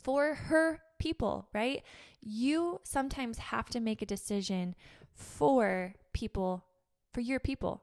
For 0.03 0.35
her 0.35 0.81
people, 0.99 1.49
right? 1.55 1.83
You 2.21 2.81
sometimes 2.85 3.39
have 3.39 3.71
to 3.71 3.81
make 3.81 4.03
a 4.03 4.07
decision 4.07 4.75
for 5.15 5.95
people, 6.13 6.65
for 7.13 7.21
your 7.21 7.41
people 7.41 7.83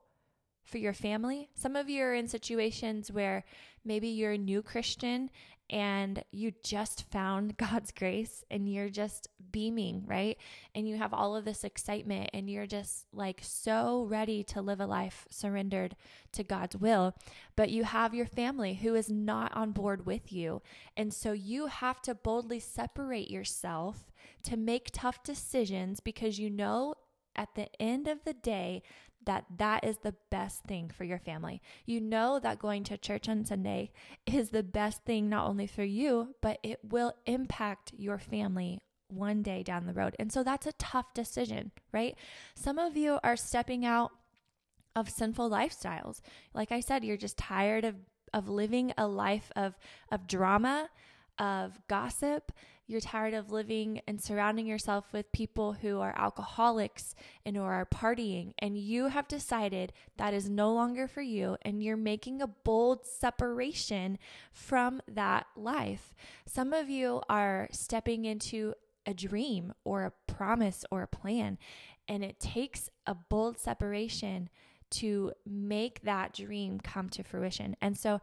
for 0.63 0.77
your 0.77 0.93
family. 0.93 1.49
Some 1.53 1.75
of 1.75 1.89
you 1.89 2.03
are 2.03 2.13
in 2.13 2.27
situations 2.27 3.11
where 3.11 3.43
maybe 3.85 4.07
you're 4.07 4.31
a 4.31 4.37
new 4.37 4.61
Christian 4.61 5.29
and 5.69 6.23
you 6.31 6.53
just 6.63 7.09
found 7.09 7.57
God's 7.57 7.91
grace 7.91 8.43
and 8.51 8.71
you're 8.71 8.89
just 8.89 9.27
beaming, 9.51 10.03
right? 10.05 10.37
And 10.75 10.87
you 10.87 10.97
have 10.97 11.13
all 11.13 11.35
of 11.35 11.45
this 11.45 11.63
excitement 11.63 12.29
and 12.33 12.49
you're 12.49 12.67
just 12.67 13.07
like 13.13 13.39
so 13.41 14.03
ready 14.03 14.43
to 14.45 14.61
live 14.61 14.79
a 14.79 14.85
life 14.85 15.27
surrendered 15.29 15.95
to 16.33 16.43
God's 16.43 16.75
will. 16.75 17.15
But 17.55 17.69
you 17.69 17.83
have 17.83 18.13
your 18.13 18.25
family 18.25 18.75
who 18.75 18.95
is 18.95 19.09
not 19.09 19.55
on 19.55 19.71
board 19.71 20.05
with 20.05 20.31
you. 20.31 20.61
And 20.97 21.13
so 21.13 21.31
you 21.31 21.67
have 21.67 22.01
to 22.03 22.15
boldly 22.15 22.59
separate 22.59 23.29
yourself 23.29 24.11
to 24.43 24.57
make 24.57 24.89
tough 24.91 25.23
decisions 25.23 25.99
because 25.99 26.39
you 26.39 26.49
know 26.49 26.95
at 27.35 27.55
the 27.55 27.69
end 27.81 28.07
of 28.07 28.23
the 28.23 28.33
day 28.33 28.81
that 29.25 29.45
that 29.57 29.83
is 29.83 29.97
the 29.99 30.15
best 30.29 30.63
thing 30.63 30.89
for 30.89 31.03
your 31.03 31.19
family. 31.19 31.61
You 31.85 32.01
know 32.01 32.39
that 32.39 32.59
going 32.59 32.83
to 32.85 32.97
church 32.97 33.29
on 33.29 33.45
Sunday 33.45 33.91
is 34.25 34.49
the 34.49 34.63
best 34.63 35.03
thing 35.05 35.29
not 35.29 35.47
only 35.47 35.67
for 35.67 35.83
you, 35.83 36.35
but 36.41 36.59
it 36.63 36.79
will 36.83 37.13
impact 37.25 37.93
your 37.97 38.17
family 38.17 38.81
one 39.07 39.41
day 39.41 39.63
down 39.63 39.85
the 39.85 39.93
road. 39.93 40.15
And 40.19 40.31
so 40.31 40.43
that's 40.43 40.67
a 40.67 40.73
tough 40.73 41.13
decision, 41.13 41.71
right? 41.91 42.17
Some 42.55 42.79
of 42.79 42.97
you 42.97 43.19
are 43.23 43.37
stepping 43.37 43.85
out 43.85 44.11
of 44.95 45.09
sinful 45.09 45.49
lifestyles. 45.49 46.21
Like 46.53 46.71
I 46.71 46.79
said, 46.79 47.03
you're 47.03 47.17
just 47.17 47.37
tired 47.37 47.85
of 47.85 47.95
of 48.33 48.49
living 48.49 48.91
a 48.97 49.07
life 49.07 49.51
of 49.55 49.77
of 50.11 50.27
drama, 50.27 50.89
of 51.37 51.79
gossip. 51.87 52.51
You're 52.85 53.01
tired 53.01 53.33
of 53.33 53.51
living 53.51 54.01
and 54.07 54.21
surrounding 54.21 54.67
yourself 54.67 55.05
with 55.13 55.31
people 55.31 55.73
who 55.73 56.01
are 56.01 56.13
alcoholics 56.17 57.15
and 57.45 57.55
who 57.55 57.63
are 57.63 57.85
partying, 57.85 58.53
and 58.59 58.77
you 58.77 59.07
have 59.07 59.27
decided 59.27 59.93
that 60.17 60.33
is 60.33 60.49
no 60.49 60.73
longer 60.73 61.07
for 61.07 61.21
you, 61.21 61.57
and 61.61 61.81
you're 61.81 61.95
making 61.95 62.41
a 62.41 62.47
bold 62.47 63.05
separation 63.05 64.19
from 64.51 65.01
that 65.07 65.45
life. 65.55 66.13
Some 66.45 66.73
of 66.73 66.89
you 66.89 67.21
are 67.29 67.69
stepping 67.71 68.25
into 68.25 68.73
a 69.05 69.13
dream 69.13 69.73
or 69.83 70.03
a 70.03 70.31
promise 70.31 70.83
or 70.91 71.03
a 71.03 71.07
plan, 71.07 71.57
and 72.07 72.23
it 72.23 72.39
takes 72.39 72.89
a 73.07 73.15
bold 73.15 73.57
separation 73.57 74.49
to 74.89 75.31
make 75.45 76.03
that 76.03 76.33
dream 76.33 76.79
come 76.79 77.09
to 77.09 77.23
fruition. 77.23 77.75
And 77.81 77.97
so 77.97 78.21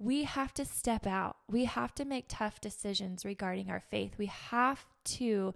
we 0.00 0.24
have 0.24 0.54
to 0.54 0.64
step 0.64 1.06
out. 1.06 1.36
We 1.46 1.66
have 1.66 1.94
to 1.96 2.06
make 2.06 2.24
tough 2.26 2.58
decisions 2.58 3.22
regarding 3.22 3.70
our 3.70 3.82
faith. 3.90 4.14
We 4.16 4.26
have 4.26 4.86
to 5.04 5.52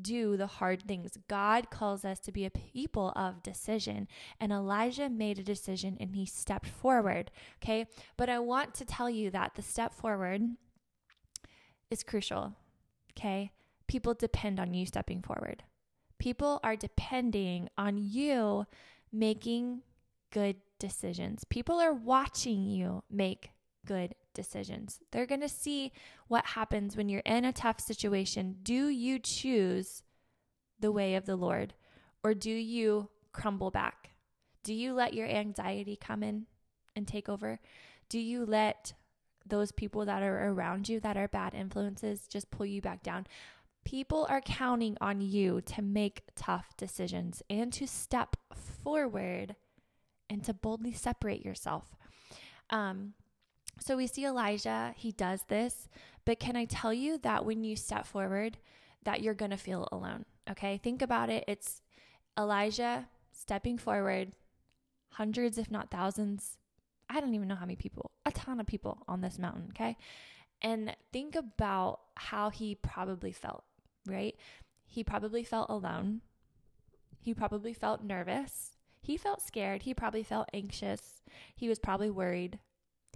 do 0.00 0.36
the 0.36 0.46
hard 0.46 0.84
things. 0.84 1.18
God 1.28 1.70
calls 1.70 2.04
us 2.04 2.20
to 2.20 2.32
be 2.32 2.46
a 2.46 2.50
people 2.50 3.12
of 3.16 3.42
decision. 3.42 4.06
And 4.38 4.52
Elijah 4.52 5.10
made 5.10 5.40
a 5.40 5.42
decision 5.42 5.96
and 5.98 6.14
he 6.14 6.24
stepped 6.24 6.68
forward. 6.68 7.32
Okay. 7.60 7.86
But 8.16 8.30
I 8.30 8.38
want 8.38 8.74
to 8.74 8.84
tell 8.84 9.10
you 9.10 9.28
that 9.30 9.56
the 9.56 9.62
step 9.62 9.92
forward 9.92 10.42
is 11.90 12.04
crucial. 12.04 12.54
Okay. 13.18 13.50
People 13.88 14.14
depend 14.14 14.60
on 14.60 14.72
you 14.72 14.86
stepping 14.86 15.20
forward. 15.20 15.64
People 16.20 16.60
are 16.62 16.76
depending 16.76 17.68
on 17.76 17.98
you 17.98 18.66
making 19.12 19.82
good 20.30 20.56
decisions. 20.78 21.42
People 21.42 21.80
are 21.80 21.92
watching 21.92 22.64
you 22.64 23.02
make 23.10 23.50
good 23.86 24.14
decisions. 24.34 25.00
They're 25.10 25.26
going 25.26 25.40
to 25.40 25.48
see 25.48 25.92
what 26.28 26.44
happens 26.46 26.96
when 26.96 27.08
you're 27.08 27.20
in 27.20 27.44
a 27.44 27.52
tough 27.52 27.80
situation. 27.80 28.56
Do 28.62 28.88
you 28.88 29.18
choose 29.18 30.02
the 30.78 30.92
way 30.92 31.14
of 31.14 31.26
the 31.26 31.36
Lord 31.36 31.74
or 32.22 32.34
do 32.34 32.50
you 32.50 33.08
crumble 33.32 33.70
back? 33.70 34.10
Do 34.62 34.74
you 34.74 34.92
let 34.92 35.14
your 35.14 35.26
anxiety 35.26 35.96
come 35.96 36.22
in 36.22 36.46
and 36.94 37.06
take 37.06 37.28
over? 37.28 37.60
Do 38.08 38.18
you 38.18 38.44
let 38.44 38.92
those 39.46 39.72
people 39.72 40.04
that 40.04 40.22
are 40.22 40.48
around 40.48 40.88
you 40.88 41.00
that 41.00 41.16
are 41.16 41.28
bad 41.28 41.54
influences 41.54 42.26
just 42.28 42.50
pull 42.50 42.66
you 42.66 42.82
back 42.82 43.02
down? 43.02 43.26
People 43.84 44.26
are 44.28 44.42
counting 44.42 44.98
on 45.00 45.22
you 45.22 45.62
to 45.62 45.80
make 45.80 46.22
tough 46.36 46.76
decisions 46.76 47.42
and 47.48 47.72
to 47.72 47.86
step 47.86 48.36
forward 48.54 49.56
and 50.28 50.44
to 50.44 50.52
boldly 50.52 50.92
separate 50.92 51.44
yourself. 51.44 51.96
Um, 52.68 53.14
so 53.80 53.96
we 53.96 54.06
see 54.06 54.26
Elijah, 54.26 54.94
he 54.96 55.10
does 55.10 55.42
this, 55.48 55.88
but 56.24 56.38
can 56.38 56.54
I 56.56 56.66
tell 56.66 56.92
you 56.92 57.18
that 57.18 57.44
when 57.44 57.64
you 57.64 57.76
step 57.76 58.06
forward, 58.06 58.58
that 59.04 59.22
you're 59.22 59.34
going 59.34 59.50
to 59.50 59.56
feel 59.56 59.88
alone? 59.90 60.24
Okay, 60.50 60.78
think 60.78 61.02
about 61.02 61.30
it. 61.30 61.44
It's 61.48 61.82
Elijah 62.38 63.08
stepping 63.32 63.78
forward, 63.78 64.32
hundreds, 65.10 65.58
if 65.58 65.70
not 65.70 65.90
thousands. 65.90 66.58
I 67.08 67.20
don't 67.20 67.34
even 67.34 67.48
know 67.48 67.56
how 67.56 67.66
many 67.66 67.76
people, 67.76 68.10
a 68.26 68.32
ton 68.32 68.60
of 68.60 68.66
people 68.66 69.02
on 69.08 69.20
this 69.20 69.38
mountain. 69.38 69.68
Okay. 69.70 69.96
And 70.62 70.94
think 71.12 71.34
about 71.34 72.00
how 72.16 72.50
he 72.50 72.74
probably 72.74 73.32
felt, 73.32 73.64
right? 74.06 74.36
He 74.86 75.02
probably 75.02 75.42
felt 75.42 75.70
alone. 75.70 76.20
He 77.18 77.32
probably 77.32 77.72
felt 77.72 78.04
nervous. 78.04 78.76
He 79.00 79.16
felt 79.16 79.40
scared. 79.40 79.82
He 79.82 79.94
probably 79.94 80.22
felt 80.22 80.50
anxious. 80.52 81.22
He 81.56 81.68
was 81.68 81.78
probably 81.78 82.10
worried. 82.10 82.58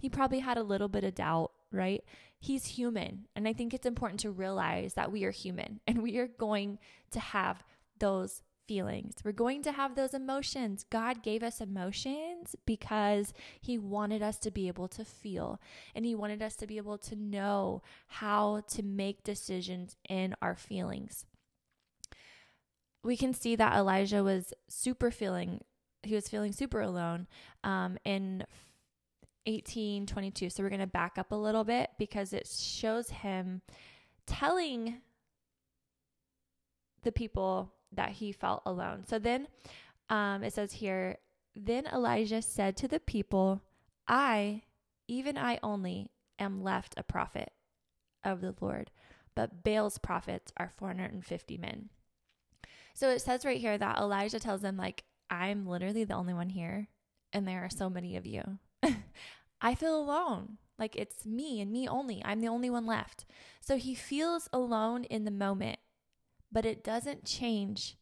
He 0.01 0.09
probably 0.09 0.39
had 0.39 0.57
a 0.57 0.63
little 0.63 0.87
bit 0.87 1.03
of 1.03 1.15
doubt, 1.15 1.51
right? 1.71 2.03
He's 2.39 2.65
human. 2.65 3.27
And 3.35 3.47
I 3.47 3.53
think 3.53 3.73
it's 3.73 3.85
important 3.85 4.19
to 4.21 4.31
realize 4.31 4.93
that 4.93 5.11
we 5.11 5.23
are 5.23 5.31
human 5.31 5.79
and 5.87 6.01
we 6.01 6.17
are 6.17 6.27
going 6.27 6.79
to 7.11 7.19
have 7.19 7.63
those 7.99 8.41
feelings. 8.67 9.15
We're 9.23 9.31
going 9.31 9.61
to 9.63 9.71
have 9.71 9.95
those 9.95 10.13
emotions. 10.13 10.85
God 10.89 11.21
gave 11.21 11.43
us 11.43 11.61
emotions 11.61 12.55
because 12.65 13.33
He 13.61 13.77
wanted 13.77 14.21
us 14.21 14.37
to 14.39 14.51
be 14.51 14.67
able 14.67 14.87
to 14.89 15.05
feel 15.05 15.59
and 15.93 16.03
He 16.05 16.15
wanted 16.15 16.41
us 16.41 16.55
to 16.57 16.67
be 16.67 16.77
able 16.77 16.97
to 16.99 17.15
know 17.15 17.83
how 18.07 18.63
to 18.69 18.83
make 18.83 19.23
decisions 19.23 19.95
in 20.09 20.35
our 20.41 20.55
feelings. 20.55 21.25
We 23.03 23.15
can 23.17 23.33
see 23.33 23.55
that 23.55 23.75
Elijah 23.75 24.23
was 24.23 24.51
super 24.67 25.11
feeling 25.11 25.61
he 26.05 26.15
was 26.15 26.29
feeling 26.29 26.53
super 26.53 26.81
alone 26.81 27.27
um, 27.63 27.97
in 28.05 28.45
1822. 29.45 30.49
So 30.49 30.63
we're 30.63 30.69
going 30.69 30.79
to 30.79 30.87
back 30.87 31.17
up 31.17 31.31
a 31.31 31.35
little 31.35 31.63
bit 31.63 31.91
because 31.97 32.33
it 32.33 32.47
shows 32.47 33.09
him 33.09 33.61
telling 34.25 35.01
the 37.03 37.11
people 37.11 37.71
that 37.91 38.09
he 38.11 38.31
felt 38.31 38.61
alone. 38.65 39.03
So 39.07 39.19
then 39.19 39.47
um, 40.09 40.43
it 40.43 40.53
says 40.53 40.73
here, 40.73 41.17
then 41.55 41.87
Elijah 41.87 42.41
said 42.41 42.75
to 42.77 42.87
the 42.87 42.99
people, 42.99 43.61
I, 44.07 44.63
even 45.07 45.37
I 45.37 45.59
only, 45.63 46.09
am 46.37 46.63
left 46.63 46.95
a 46.97 47.03
prophet 47.03 47.51
of 48.23 48.41
the 48.41 48.53
Lord, 48.59 48.91
but 49.35 49.63
Baal's 49.63 49.97
prophets 49.97 50.51
are 50.57 50.71
450 50.75 51.57
men. 51.57 51.89
So 52.93 53.09
it 53.09 53.21
says 53.21 53.45
right 53.45 53.59
here 53.59 53.77
that 53.77 53.97
Elijah 53.97 54.39
tells 54.39 54.61
them, 54.61 54.77
like, 54.77 55.03
I'm 55.29 55.65
literally 55.65 56.03
the 56.03 56.13
only 56.13 56.33
one 56.33 56.49
here, 56.49 56.87
and 57.33 57.47
there 57.47 57.63
are 57.63 57.69
so 57.69 57.89
many 57.89 58.15
of 58.15 58.25
you. 58.25 58.59
I 59.61 59.75
feel 59.75 59.99
alone. 59.99 60.57
Like 60.77 60.95
it's 60.95 61.25
me 61.25 61.61
and 61.61 61.71
me 61.71 61.87
only. 61.87 62.21
I'm 62.25 62.41
the 62.41 62.49
only 62.49 62.69
one 62.69 62.85
left. 62.85 63.25
So 63.61 63.77
he 63.77 63.95
feels 63.95 64.49
alone 64.51 65.05
in 65.05 65.23
the 65.23 65.31
moment, 65.31 65.79
but 66.51 66.65
it 66.65 66.83
doesn't 66.83 67.25
change 67.25 67.97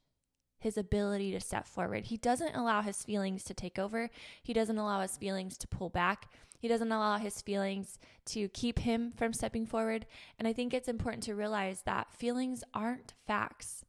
his 0.60 0.78
ability 0.78 1.32
to 1.34 1.40
step 1.40 1.68
forward. 1.68 2.06
He 2.06 2.18
doesn't 2.18 2.56
allow 2.56 2.82
his 2.82 3.04
feelings 3.04 3.44
to 3.44 3.54
take 3.54 3.78
over. 3.78 4.10
He 4.42 4.54
doesn't 4.54 4.78
allow 4.78 5.02
his 5.02 5.18
feelings 5.18 5.58
to 5.58 5.68
pull 5.68 5.90
back. 5.90 6.32
He 6.58 6.70
doesn't 6.70 6.92
allow 6.92 7.18
his 7.18 7.42
feelings 7.42 8.00
to 8.28 8.48
keep 8.50 8.80
him 8.80 9.12
from 9.18 9.34
stepping 9.34 9.66
forward. 9.66 10.06
And 10.40 10.48
I 10.48 10.54
think 10.54 10.74
it's 10.74 10.88
important 10.88 11.24
to 11.24 11.36
realize 11.36 11.82
that 11.82 12.13
feelings 12.13 12.63
aren't 12.74 13.13
facts. 13.28 13.84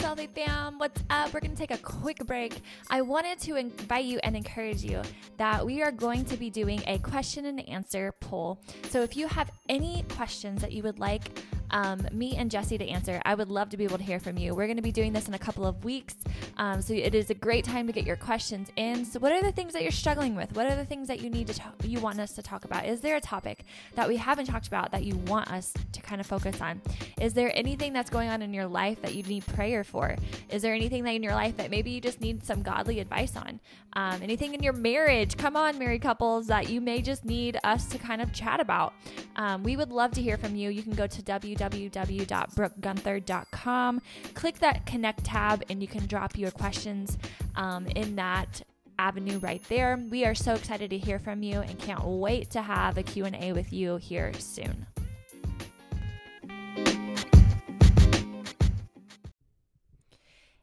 Selfie 0.00 0.34
fam, 0.34 0.78
what's 0.78 1.02
up? 1.10 1.34
We're 1.34 1.40
gonna 1.40 1.54
take 1.54 1.70
a 1.70 1.76
quick 1.76 2.24
break. 2.24 2.62
I 2.88 3.02
wanted 3.02 3.38
to 3.40 3.56
invite 3.56 4.06
you 4.06 4.18
and 4.22 4.34
encourage 4.34 4.82
you 4.82 5.02
that 5.36 5.64
we 5.64 5.82
are 5.82 5.92
going 5.92 6.24
to 6.24 6.38
be 6.38 6.48
doing 6.48 6.82
a 6.86 6.96
question 7.00 7.44
and 7.44 7.68
answer 7.68 8.10
poll. 8.18 8.62
So 8.88 9.02
if 9.02 9.14
you 9.14 9.28
have 9.28 9.50
any 9.68 10.06
questions 10.08 10.62
that 10.62 10.72
you 10.72 10.82
would 10.84 10.98
like 10.98 11.42
um, 11.70 12.06
me 12.12 12.36
and 12.36 12.50
Jesse 12.50 12.78
to 12.78 12.88
answer. 12.88 13.20
I 13.24 13.34
would 13.34 13.48
love 13.48 13.70
to 13.70 13.76
be 13.76 13.84
able 13.84 13.98
to 13.98 14.04
hear 14.04 14.20
from 14.20 14.36
you. 14.36 14.54
We're 14.54 14.66
going 14.66 14.76
to 14.76 14.82
be 14.82 14.92
doing 14.92 15.12
this 15.12 15.28
in 15.28 15.34
a 15.34 15.38
couple 15.38 15.66
of 15.66 15.84
weeks. 15.84 16.16
Um, 16.60 16.80
so 16.80 16.94
it 16.94 17.14
is 17.14 17.30
a 17.30 17.34
great 17.34 17.64
time 17.64 17.86
to 17.86 17.92
get 17.92 18.06
your 18.06 18.16
questions 18.16 18.70
in. 18.76 19.04
So 19.04 19.18
what 19.18 19.32
are 19.32 19.42
the 19.42 19.50
things 19.50 19.72
that 19.72 19.82
you're 19.82 19.90
struggling 19.90 20.36
with? 20.36 20.54
What 20.54 20.66
are 20.66 20.76
the 20.76 20.84
things 20.84 21.08
that 21.08 21.20
you 21.20 21.30
need 21.30 21.46
to 21.48 21.54
talk, 21.54 21.74
you 21.82 22.00
want 22.00 22.20
us 22.20 22.32
to 22.34 22.42
talk 22.42 22.64
about? 22.64 22.84
Is 22.84 23.00
there 23.00 23.16
a 23.16 23.20
topic 23.20 23.64
that 23.94 24.06
we 24.06 24.16
haven't 24.16 24.46
talked 24.46 24.68
about 24.68 24.92
that 24.92 25.04
you 25.04 25.16
want 25.16 25.50
us 25.50 25.72
to 25.92 26.02
kind 26.02 26.20
of 26.20 26.26
focus 26.26 26.60
on? 26.60 26.80
Is 27.20 27.34
there 27.34 27.50
anything 27.56 27.92
that's 27.92 28.10
going 28.10 28.28
on 28.28 28.42
in 28.42 28.52
your 28.52 28.66
life 28.66 29.00
that 29.02 29.14
you 29.14 29.22
need 29.22 29.46
prayer 29.46 29.84
for? 29.84 30.16
Is 30.50 30.62
there 30.62 30.74
anything 30.74 31.04
that 31.04 31.14
in 31.14 31.22
your 31.22 31.34
life 31.34 31.56
that 31.56 31.70
maybe 31.70 31.90
you 31.90 32.00
just 32.00 32.20
need 32.20 32.44
some 32.44 32.62
godly 32.62 33.00
advice 33.00 33.36
on? 33.36 33.60
Um, 33.94 34.22
anything 34.22 34.54
in 34.54 34.62
your 34.62 34.72
marriage? 34.72 35.36
Come 35.36 35.56
on, 35.56 35.78
married 35.78 36.02
couples, 36.02 36.46
that 36.46 36.68
you 36.68 36.80
may 36.80 37.02
just 37.02 37.24
need 37.24 37.58
us 37.64 37.86
to 37.86 37.98
kind 37.98 38.22
of 38.22 38.32
chat 38.32 38.60
about. 38.60 38.92
Um, 39.34 39.64
we 39.64 39.76
would 39.76 39.90
love 39.90 40.12
to 40.12 40.22
hear 40.22 40.36
from 40.36 40.54
you. 40.54 40.70
You 40.70 40.82
can 40.82 40.94
go 40.94 41.08
to 41.08 41.22
www 41.22 41.90
www.brookeguenther.com. 41.90 44.02
Click 44.34 44.58
that 44.58 44.86
connect 44.86 45.24
tab 45.24 45.64
and 45.68 45.82
you 45.82 45.88
can 45.88 46.06
drop 46.06 46.36
your 46.36 46.49
questions 46.50 47.18
um, 47.56 47.86
in 47.86 48.16
that 48.16 48.62
avenue 48.98 49.38
right 49.38 49.62
there. 49.68 49.98
We 50.10 50.26
are 50.26 50.34
so 50.34 50.54
excited 50.54 50.90
to 50.90 50.98
hear 50.98 51.18
from 51.18 51.42
you 51.42 51.60
and 51.60 51.78
can't 51.78 52.04
wait 52.04 52.50
to 52.50 52.62
have 52.62 52.98
a 52.98 53.02
Q&A 53.02 53.52
with 53.52 53.72
you 53.72 53.96
here 53.96 54.32
soon. 54.38 54.86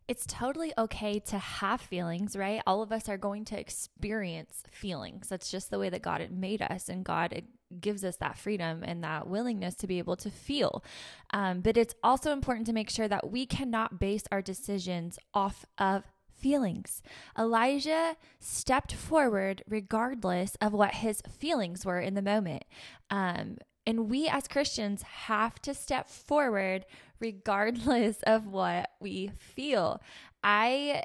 It's 0.07 0.25
totally 0.25 0.71
okay 0.77 1.19
to 1.19 1.37
have 1.37 1.81
feelings, 1.81 2.35
right? 2.35 2.61
All 2.65 2.81
of 2.81 2.91
us 2.91 3.09
are 3.09 3.17
going 3.17 3.43
to 3.45 3.59
experience 3.59 4.63
feelings. 4.71 5.27
That's 5.27 5.51
just 5.51 5.69
the 5.69 5.79
way 5.79 5.89
that 5.89 6.01
God 6.01 6.25
made 6.31 6.61
us 6.61 6.87
and 6.87 7.03
God 7.03 7.43
gives 7.81 8.05
us 8.05 8.15
that 8.17 8.37
freedom 8.37 8.83
and 8.83 9.03
that 9.03 9.27
willingness 9.27 9.75
to 9.75 9.87
be 9.87 9.97
able 9.97 10.15
to 10.17 10.29
feel. 10.29 10.83
Um, 11.31 11.59
but 11.59 11.75
it's 11.75 11.95
also 12.01 12.31
important 12.31 12.67
to 12.67 12.73
make 12.73 12.89
sure 12.89 13.09
that 13.09 13.29
we 13.29 13.45
cannot 13.45 13.99
base 13.99 14.23
our 14.31 14.41
decisions 14.41 15.19
off 15.33 15.65
of 15.77 16.03
feelings. 16.33 17.01
Elijah 17.37 18.15
stepped 18.39 18.93
forward 18.93 19.63
regardless 19.67 20.55
of 20.61 20.71
what 20.71 20.95
his 20.95 21.21
feelings 21.27 21.85
were 21.85 21.99
in 21.99 22.13
the 22.13 22.21
moment. 22.21 22.63
Um, 23.09 23.57
and 23.87 24.09
we 24.09 24.27
as 24.27 24.49
Christians 24.49 25.01
have 25.01 25.59
to 25.61 25.73
step 25.73 26.09
forward 26.09 26.85
regardless 27.19 28.17
of 28.27 28.45
what 28.45 28.91
we 28.99 29.31
feel. 29.39 30.01
I 30.43 31.03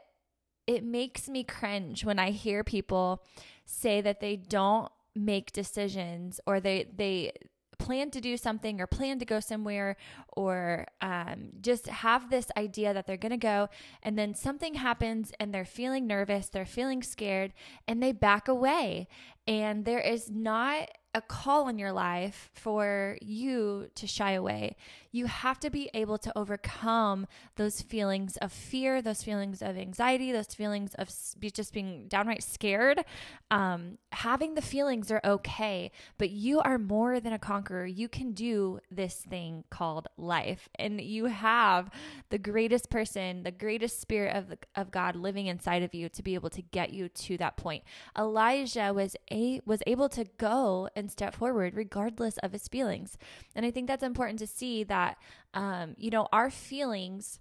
it 0.67 0.85
makes 0.85 1.29
me 1.29 1.43
cringe 1.45 2.05
when 2.05 2.19
I 2.19 2.31
hear 2.31 2.63
people 2.63 3.25
say 3.65 4.01
that 4.01 4.21
they 4.21 4.37
don't 4.37 4.91
make 5.15 5.53
decisions 5.53 6.41
or 6.47 6.61
they 6.61 6.87
they 6.95 7.33
plan 7.79 8.11
to 8.11 8.21
do 8.21 8.37
something 8.37 8.81
or 8.81 8.87
plan 8.87 9.19
to 9.19 9.25
go 9.25 9.41
somewhere 9.41 9.97
or 10.37 10.87
um, 11.01 11.51
just 11.61 11.89
have 11.89 12.31
this 12.31 12.47
idea 12.57 12.95
that 12.95 13.07
they're 13.07 13.17
going 13.17 13.31
to 13.31 13.37
go 13.37 13.69
and 14.05 14.17
then 14.17 14.35
something 14.35 14.75
happens 14.75 15.33
and 15.41 15.53
they're 15.53 15.65
feeling 15.65 16.07
nervous 16.07 16.49
they're 16.49 16.65
feeling 16.65 17.03
scared 17.03 17.53
and 17.89 18.01
they 18.01 18.13
back 18.13 18.47
away 18.47 19.09
and 19.49 19.85
there 19.85 19.99
is 19.99 20.31
not 20.31 20.89
a 21.15 21.21
call 21.21 21.69
in 21.69 21.79
your 21.79 21.93
life 21.93 22.51
for 22.55 23.19
you 23.21 23.89
to 23.95 24.07
shy 24.07 24.33
away. 24.33 24.77
You 25.13 25.27
have 25.27 25.61
to 25.61 25.71
be 25.71 25.91
able 25.95 26.19
to 26.19 26.33
overcome 26.37 27.27
those 27.57 27.81
feelings 27.81 28.37
of 28.39 28.53
fear, 28.53 29.01
those 29.01 29.23
feelings 29.23 29.63
of 29.63 29.77
anxiety, 29.77 30.33
those 30.33 30.55
feelings 30.55 30.95
of 30.95 31.09
just 31.53 31.73
being 31.73 32.09
downright 32.09 32.43
scared. 32.43 33.05
Um, 33.51 33.99
having 34.13 34.55
the 34.55 34.63
feelings 34.63 35.11
are 35.11 35.21
okay, 35.25 35.91
but 36.19 36.31
you 36.31 36.61
are 36.61 36.79
more 36.79 37.21
than 37.21 37.33
a 37.33 37.39
conqueror. 37.39 37.87
You 37.87 38.09
can 38.09 38.33
do 38.33 38.81
this 38.91 39.15
thing 39.15 39.65
called 39.71 40.09
life, 40.17 40.69
and 40.77 41.01
you 41.01 41.27
have 41.27 41.91
the 42.31 42.39
greatest 42.39 42.91
person, 42.91 43.43
the 43.43 43.51
greatest 43.51 44.01
spirit 44.01 44.35
of, 44.35 44.55
of 44.75 44.91
God 44.91 45.15
living 45.15 45.47
inside 45.47 45.83
of 45.83 45.95
you 45.95 46.09
to 46.09 46.23
be 46.23 46.35
able 46.35 46.51
to 46.51 46.63
get 46.63 46.93
you 46.93 47.09
to 47.09 47.37
that 47.39 47.57
point. 47.57 47.85
Elijah 48.19 48.93
was 48.95 49.17
a 49.31 49.61
was 49.67 49.83
able 49.87 50.09
to 50.09 50.25
go 50.39 50.89
and 50.97 51.11
step 51.11 51.35
forward 51.35 51.75
regardless 51.75 52.39
of 52.39 52.53
his 52.53 52.69
feelings. 52.69 53.19
And 53.55 53.67
I 53.67 53.71
think 53.71 53.87
that's 53.87 54.03
important 54.03 54.39
to 54.39 54.47
see 54.47 54.85
that, 55.03 55.19
um, 55.55 55.95
you 55.99 56.11
know, 56.11 56.29
our 56.33 56.51
feelings, 56.51 57.41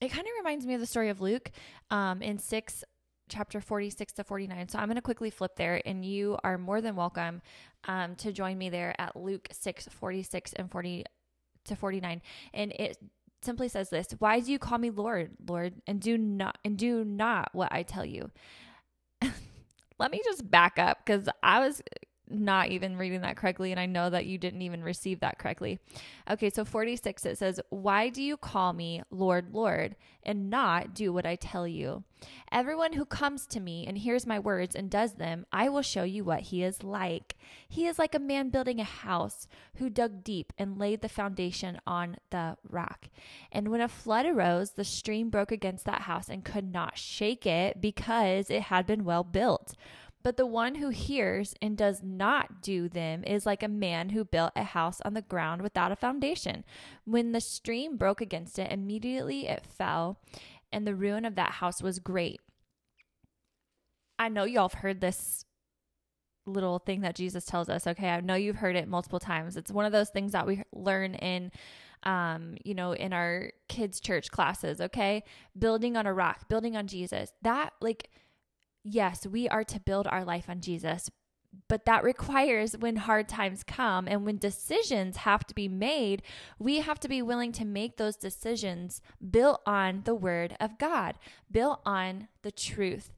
it 0.00 0.08
kind 0.08 0.26
of 0.26 0.32
reminds 0.38 0.66
me 0.66 0.74
of 0.74 0.80
the 0.80 0.86
story 0.86 1.08
of 1.10 1.20
Luke 1.20 1.50
um, 1.90 2.22
in 2.22 2.38
6 2.38 2.84
chapter 3.28 3.60
46 3.60 4.12
to 4.14 4.24
49. 4.24 4.68
So 4.68 4.78
I'm 4.78 4.86
going 4.86 4.96
to 4.96 5.02
quickly 5.02 5.30
flip 5.30 5.56
there, 5.56 5.80
and 5.84 6.04
you 6.04 6.38
are 6.44 6.58
more 6.58 6.80
than 6.80 6.96
welcome 6.96 7.42
um, 7.84 8.14
to 8.16 8.32
join 8.32 8.58
me 8.58 8.70
there 8.70 8.94
at 8.98 9.16
Luke 9.16 9.48
6 9.52 9.88
46 9.90 10.52
and 10.54 10.70
40 10.70 11.04
to 11.66 11.76
49. 11.76 12.22
And 12.54 12.72
it 12.72 12.98
simply 13.42 13.68
says 13.68 13.90
this 13.90 14.08
Why 14.18 14.40
do 14.40 14.50
you 14.50 14.58
call 14.58 14.78
me 14.78 14.90
Lord, 14.90 15.32
Lord, 15.46 15.74
and 15.86 16.00
do 16.00 16.16
not 16.16 16.58
and 16.64 16.76
do 16.76 17.04
not 17.04 17.50
what 17.52 17.72
I 17.72 17.82
tell 17.82 18.04
you? 18.04 18.30
Let 19.98 20.10
me 20.10 20.20
just 20.24 20.50
back 20.50 20.78
up 20.78 20.98
because 21.04 21.28
I 21.42 21.60
was 21.60 21.82
not 22.28 22.68
even 22.68 22.96
reading 22.96 23.20
that 23.22 23.36
correctly 23.36 23.70
and 23.70 23.80
I 23.80 23.86
know 23.86 24.10
that 24.10 24.26
you 24.26 24.38
didn't 24.38 24.62
even 24.62 24.82
receive 24.82 25.20
that 25.20 25.38
correctly. 25.38 25.78
Okay, 26.30 26.50
so 26.50 26.64
46 26.64 27.24
it 27.24 27.38
says, 27.38 27.60
"Why 27.70 28.08
do 28.08 28.22
you 28.22 28.36
call 28.36 28.72
me 28.72 29.02
Lord, 29.10 29.52
Lord, 29.52 29.96
and 30.22 30.50
not 30.50 30.94
do 30.94 31.12
what 31.12 31.26
I 31.26 31.36
tell 31.36 31.66
you? 31.66 32.04
Everyone 32.50 32.94
who 32.94 33.04
comes 33.04 33.46
to 33.46 33.60
me 33.60 33.86
and 33.86 33.98
hears 33.98 34.26
my 34.26 34.38
words 34.38 34.74
and 34.74 34.90
does 34.90 35.14
them, 35.14 35.46
I 35.52 35.68
will 35.68 35.82
show 35.82 36.02
you 36.02 36.24
what 36.24 36.40
he 36.40 36.62
is 36.62 36.82
like. 36.82 37.36
He 37.68 37.86
is 37.86 37.98
like 37.98 38.14
a 38.14 38.18
man 38.18 38.50
building 38.50 38.80
a 38.80 38.84
house 38.84 39.46
who 39.76 39.90
dug 39.90 40.24
deep 40.24 40.52
and 40.58 40.78
laid 40.78 41.02
the 41.02 41.08
foundation 41.08 41.80
on 41.86 42.16
the 42.30 42.56
rock. 42.68 43.08
And 43.52 43.68
when 43.68 43.80
a 43.80 43.88
flood 43.88 44.26
arose, 44.26 44.72
the 44.72 44.84
stream 44.84 45.30
broke 45.30 45.52
against 45.52 45.84
that 45.84 46.02
house 46.02 46.28
and 46.28 46.44
could 46.44 46.72
not 46.72 46.98
shake 46.98 47.46
it 47.46 47.80
because 47.80 48.50
it 48.50 48.62
had 48.62 48.86
been 48.86 49.04
well 49.04 49.24
built." 49.24 49.74
But 50.26 50.36
the 50.36 50.44
one 50.44 50.74
who 50.74 50.88
hears 50.88 51.54
and 51.62 51.76
does 51.76 52.02
not 52.02 52.60
do 52.60 52.88
them 52.88 53.22
is 53.22 53.46
like 53.46 53.62
a 53.62 53.68
man 53.68 54.08
who 54.08 54.24
built 54.24 54.50
a 54.56 54.64
house 54.64 55.00
on 55.04 55.14
the 55.14 55.22
ground 55.22 55.62
without 55.62 55.92
a 55.92 55.94
foundation. 55.94 56.64
When 57.04 57.30
the 57.30 57.40
stream 57.40 57.96
broke 57.96 58.20
against 58.20 58.58
it, 58.58 58.72
immediately 58.72 59.46
it 59.46 59.64
fell, 59.64 60.18
and 60.72 60.84
the 60.84 60.96
ruin 60.96 61.24
of 61.24 61.36
that 61.36 61.52
house 61.52 61.80
was 61.80 62.00
great. 62.00 62.40
I 64.18 64.28
know 64.28 64.42
y'all 64.42 64.68
have 64.68 64.80
heard 64.80 65.00
this 65.00 65.44
little 66.44 66.80
thing 66.80 67.02
that 67.02 67.14
Jesus 67.14 67.44
tells 67.44 67.68
us. 67.68 67.86
Okay, 67.86 68.08
I 68.08 68.20
know 68.20 68.34
you've 68.34 68.56
heard 68.56 68.74
it 68.74 68.88
multiple 68.88 69.20
times. 69.20 69.56
It's 69.56 69.70
one 69.70 69.84
of 69.84 69.92
those 69.92 70.10
things 70.10 70.32
that 70.32 70.44
we 70.44 70.64
learn 70.72 71.14
in 71.14 71.52
um, 72.02 72.56
you 72.64 72.74
know, 72.74 72.92
in 72.92 73.12
our 73.12 73.52
kids' 73.68 74.00
church 74.00 74.32
classes, 74.32 74.80
okay? 74.80 75.22
Building 75.56 75.96
on 75.96 76.06
a 76.06 76.12
rock, 76.12 76.48
building 76.48 76.76
on 76.76 76.88
Jesus. 76.88 77.32
That 77.42 77.74
like 77.80 78.10
yes, 78.86 79.26
we 79.26 79.48
are 79.48 79.64
to 79.64 79.80
build 79.80 80.06
our 80.06 80.24
life 80.24 80.48
on 80.48 80.60
Jesus, 80.60 81.10
but 81.68 81.84
that 81.86 82.04
requires 82.04 82.76
when 82.76 82.96
hard 82.96 83.28
times 83.28 83.62
come 83.62 84.06
and 84.06 84.24
when 84.24 84.36
decisions 84.38 85.18
have 85.18 85.44
to 85.46 85.54
be 85.54 85.68
made, 85.68 86.22
we 86.58 86.80
have 86.80 87.00
to 87.00 87.08
be 87.08 87.22
willing 87.22 87.52
to 87.52 87.64
make 87.64 87.96
those 87.96 88.16
decisions 88.16 89.00
built 89.30 89.60
on 89.66 90.02
the 90.04 90.14
word 90.14 90.56
of 90.60 90.78
God, 90.78 91.18
built 91.50 91.80
on 91.84 92.28
the 92.42 92.52
truth. 92.52 93.14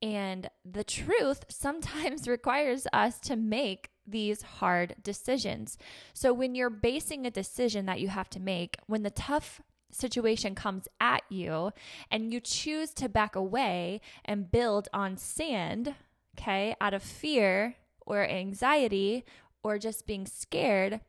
And 0.00 0.50
the 0.64 0.84
truth 0.84 1.44
sometimes 1.48 2.26
requires 2.28 2.86
us 2.92 3.20
to 3.20 3.36
make 3.36 3.90
these 4.04 4.42
hard 4.42 4.96
decisions. 5.00 5.78
So, 6.12 6.32
when 6.32 6.56
you're 6.56 6.70
basing 6.70 7.24
a 7.24 7.30
decision 7.30 7.86
that 7.86 8.00
you 8.00 8.08
have 8.08 8.28
to 8.30 8.40
make, 8.40 8.78
when 8.86 9.04
the 9.04 9.10
tough 9.10 9.60
situation 9.92 10.54
comes 10.54 10.88
at 11.00 11.22
you 11.28 11.72
and 12.10 12.32
you 12.32 12.40
choose 12.40 12.92
to 12.94 13.08
back 13.08 13.36
away 13.36 14.00
and 14.24 14.50
build 14.50 14.88
on 14.92 15.16
sand, 15.16 15.94
okay, 16.36 16.74
out 16.80 16.94
of 16.94 17.02
fear 17.02 17.76
or 18.06 18.28
anxiety 18.28 19.24
or 19.62 19.78
just 19.78 20.06
being 20.06 20.26
scared, 20.26 21.00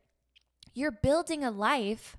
you're 0.74 0.92
building 0.92 1.42
a 1.42 1.50
life 1.50 2.16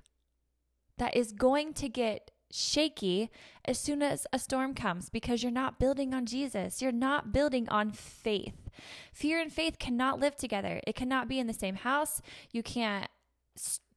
that 0.98 1.16
is 1.16 1.32
going 1.32 1.72
to 1.74 1.88
get 1.88 2.30
shaky 2.50 3.30
as 3.64 3.78
soon 3.78 4.02
as 4.02 4.26
a 4.32 4.38
storm 4.38 4.74
comes 4.74 5.10
because 5.10 5.42
you're 5.42 5.52
not 5.52 5.78
building 5.78 6.14
on 6.14 6.26
Jesus. 6.26 6.80
You're 6.80 6.92
not 6.92 7.32
building 7.32 7.68
on 7.68 7.92
faith. 7.92 8.70
Fear 9.12 9.40
and 9.40 9.52
faith 9.52 9.78
cannot 9.78 10.20
live 10.20 10.36
together. 10.36 10.80
It 10.86 10.94
cannot 10.94 11.28
be 11.28 11.38
in 11.38 11.46
the 11.46 11.52
same 11.52 11.76
house. 11.76 12.22
You 12.52 12.62
can't 12.62 13.08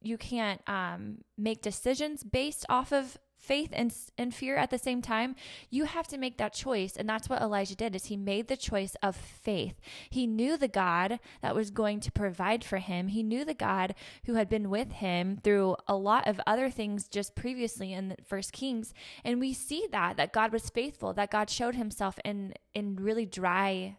you 0.02 0.16
can't 0.18 0.60
um, 0.68 1.18
make 1.36 1.62
decisions 1.62 2.24
based 2.24 2.64
off 2.68 2.92
of 2.92 3.18
faith 3.40 3.70
and, 3.72 3.94
and 4.18 4.34
fear 4.34 4.56
at 4.56 4.70
the 4.70 4.78
same 4.78 5.00
time 5.00 5.34
you 5.70 5.84
have 5.84 6.06
to 6.06 6.18
make 6.18 6.36
that 6.36 6.52
choice 6.52 6.94
and 6.96 7.08
that's 7.08 7.28
what 7.28 7.40
elijah 7.40 7.74
did 7.74 7.96
is 7.96 8.04
he 8.04 8.16
made 8.16 8.48
the 8.48 8.56
choice 8.56 8.94
of 9.02 9.16
faith. 9.16 9.80
He 10.10 10.26
knew 10.26 10.56
the 10.56 10.68
god 10.68 11.18
that 11.40 11.54
was 11.54 11.70
going 11.70 12.00
to 12.00 12.12
provide 12.12 12.62
for 12.62 12.78
him. 12.78 13.08
He 13.08 13.22
knew 13.22 13.44
the 13.44 13.54
god 13.54 13.94
who 14.26 14.34
had 14.34 14.48
been 14.48 14.68
with 14.68 14.92
him 14.92 15.38
through 15.42 15.76
a 15.88 15.96
lot 15.96 16.28
of 16.28 16.40
other 16.46 16.70
things 16.70 17.08
just 17.08 17.34
previously 17.34 17.92
in 17.92 18.14
first 18.26 18.52
kings 18.52 18.92
and 19.24 19.40
we 19.40 19.52
see 19.54 19.86
that 19.90 20.16
that 20.18 20.32
god 20.32 20.52
was 20.52 20.68
faithful 20.70 21.12
that 21.14 21.30
god 21.30 21.48
showed 21.48 21.74
himself 21.74 22.18
in 22.24 22.52
in 22.74 22.96
really 22.96 23.26
dry 23.26 23.96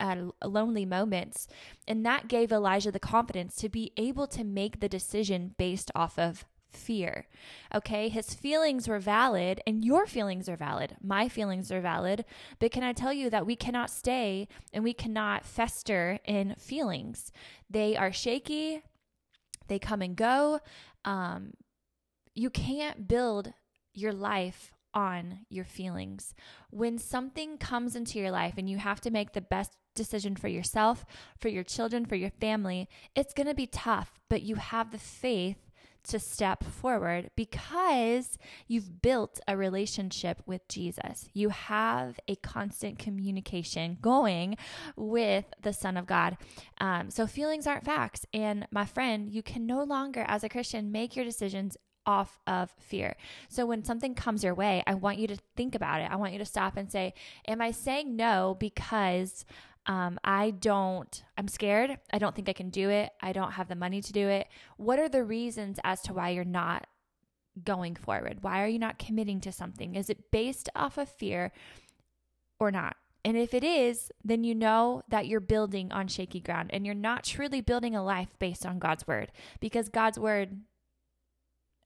at 0.00 0.18
lonely 0.44 0.84
moments. 0.84 1.48
And 1.86 2.04
that 2.06 2.28
gave 2.28 2.52
Elijah 2.52 2.92
the 2.92 3.00
confidence 3.00 3.56
to 3.56 3.68
be 3.68 3.92
able 3.96 4.26
to 4.28 4.44
make 4.44 4.80
the 4.80 4.88
decision 4.88 5.54
based 5.58 5.90
off 5.94 6.18
of 6.18 6.44
fear. 6.70 7.26
Okay, 7.74 8.08
his 8.08 8.34
feelings 8.34 8.88
were 8.88 8.98
valid, 8.98 9.60
and 9.66 9.84
your 9.84 10.06
feelings 10.06 10.48
are 10.48 10.56
valid. 10.56 10.96
My 11.02 11.28
feelings 11.28 11.72
are 11.72 11.80
valid. 11.80 12.24
But 12.58 12.72
can 12.72 12.82
I 12.82 12.92
tell 12.92 13.12
you 13.12 13.30
that 13.30 13.46
we 13.46 13.56
cannot 13.56 13.90
stay 13.90 14.48
and 14.72 14.84
we 14.84 14.92
cannot 14.92 15.44
fester 15.44 16.18
in 16.24 16.54
feelings? 16.58 17.32
They 17.70 17.96
are 17.96 18.12
shaky, 18.12 18.82
they 19.68 19.78
come 19.78 20.02
and 20.02 20.16
go. 20.16 20.60
Um, 21.04 21.52
you 22.34 22.50
can't 22.50 23.08
build 23.08 23.52
your 23.94 24.12
life 24.12 24.72
on 24.98 25.46
your 25.48 25.64
feelings. 25.64 26.34
When 26.70 26.98
something 26.98 27.56
comes 27.56 27.94
into 27.94 28.18
your 28.18 28.32
life 28.32 28.54
and 28.56 28.68
you 28.68 28.78
have 28.78 29.00
to 29.02 29.12
make 29.12 29.32
the 29.32 29.40
best 29.40 29.76
decision 29.94 30.34
for 30.34 30.48
yourself, 30.48 31.06
for 31.38 31.48
your 31.48 31.62
children, 31.62 32.04
for 32.04 32.16
your 32.16 32.32
family, 32.40 32.88
it's 33.14 33.32
going 33.32 33.46
to 33.46 33.54
be 33.54 33.68
tough, 33.68 34.18
but 34.28 34.42
you 34.42 34.56
have 34.56 34.90
the 34.90 34.98
faith 34.98 35.58
to 36.08 36.18
step 36.18 36.64
forward 36.64 37.30
because 37.36 38.38
you've 38.66 39.00
built 39.00 39.38
a 39.46 39.56
relationship 39.56 40.42
with 40.46 40.66
Jesus. 40.66 41.28
You 41.32 41.50
have 41.50 42.18
a 42.26 42.34
constant 42.36 42.98
communication 42.98 43.98
going 44.00 44.56
with 44.96 45.44
the 45.62 45.72
Son 45.72 45.96
of 45.96 46.06
God. 46.06 46.38
Um, 46.80 47.10
so 47.10 47.26
feelings 47.28 47.68
aren't 47.68 47.84
facts. 47.84 48.26
And 48.34 48.66
my 48.72 48.84
friend, 48.84 49.30
you 49.30 49.42
can 49.42 49.64
no 49.64 49.84
longer, 49.84 50.24
as 50.26 50.42
a 50.42 50.48
Christian, 50.48 50.90
make 50.90 51.14
your 51.14 51.24
decisions 51.24 51.76
off 52.16 52.40
of 52.46 52.70
fear. 52.90 53.14
So 53.48 53.66
when 53.66 53.84
something 53.84 54.14
comes 54.14 54.42
your 54.42 54.54
way, 54.54 54.82
I 54.86 54.94
want 54.94 55.18
you 55.18 55.28
to 55.28 55.36
think 55.56 55.74
about 55.76 56.00
it. 56.00 56.10
I 56.10 56.16
want 56.16 56.32
you 56.32 56.40
to 56.40 56.44
stop 56.54 56.76
and 56.76 56.90
say, 56.90 57.12
Am 57.46 57.60
I 57.60 57.70
saying 57.72 58.16
no 58.16 58.56
because 58.58 59.44
Um, 59.86 60.18
I 60.22 60.50
don't, 60.50 61.24
I'm 61.38 61.48
scared. 61.48 61.90
I 62.12 62.18
don't 62.18 62.34
think 62.36 62.48
I 62.50 62.52
can 62.52 62.70
do 62.70 62.90
it. 62.90 63.08
I 63.28 63.32
don't 63.32 63.52
have 63.58 63.68
the 63.68 63.82
money 63.84 64.00
to 64.02 64.12
do 64.12 64.28
it. 64.28 64.44
What 64.76 64.98
are 64.98 65.08
the 65.08 65.24
reasons 65.24 65.80
as 65.82 66.02
to 66.02 66.12
why 66.12 66.28
you're 66.34 66.44
not 66.62 66.86
going 67.64 67.96
forward? 67.96 68.42
Why 68.42 68.62
are 68.62 68.68
you 68.68 68.78
not 68.78 68.98
committing 69.06 69.40
to 69.42 69.50
something? 69.52 69.94
Is 69.94 70.10
it 70.10 70.30
based 70.30 70.68
off 70.74 70.98
of 70.98 71.08
fear 71.08 71.52
or 72.60 72.70
not? 72.70 72.96
And 73.24 73.36
if 73.36 73.54
it 73.54 73.64
is, 73.64 74.12
then 74.22 74.44
you 74.44 74.54
know 74.54 75.02
that 75.08 75.26
you're 75.26 75.40
building 75.54 75.90
on 75.90 76.06
shaky 76.06 76.40
ground 76.40 76.70
and 76.72 76.84
you're 76.84 77.06
not 77.08 77.24
truly 77.24 77.62
building 77.62 77.96
a 77.96 78.04
life 78.04 78.32
based 78.38 78.64
on 78.66 78.78
God's 78.78 79.06
word 79.06 79.32
because 79.58 79.88
God's 79.88 80.18
word 80.18 80.48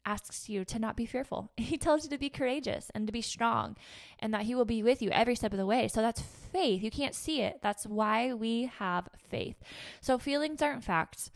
asks 0.04 0.48
you 0.48 0.64
to 0.64 0.78
not 0.78 0.96
be 0.96 1.06
fearful. 1.06 1.50
He 1.56 1.78
tells 1.78 2.04
you 2.04 2.10
to 2.10 2.18
be 2.18 2.28
courageous 2.28 2.90
and 2.94 3.06
to 3.06 3.12
be 3.12 3.22
strong 3.22 3.76
and 4.18 4.32
that 4.34 4.42
He 4.42 4.54
will 4.54 4.64
be 4.64 4.82
with 4.82 5.00
you 5.02 5.10
every 5.10 5.34
step 5.34 5.52
of 5.52 5.58
the 5.58 5.66
way. 5.66 5.88
So 5.88 6.02
that's 6.02 6.20
faith. 6.20 6.82
You 6.82 6.90
can't 6.90 7.14
see 7.14 7.40
it. 7.40 7.60
That's 7.62 7.86
why 7.86 8.34
we 8.34 8.70
have 8.78 9.08
faith. 9.28 9.56
So 10.00 10.18
feelings 10.18 10.62
aren't 10.62 10.84
facts 10.84 11.30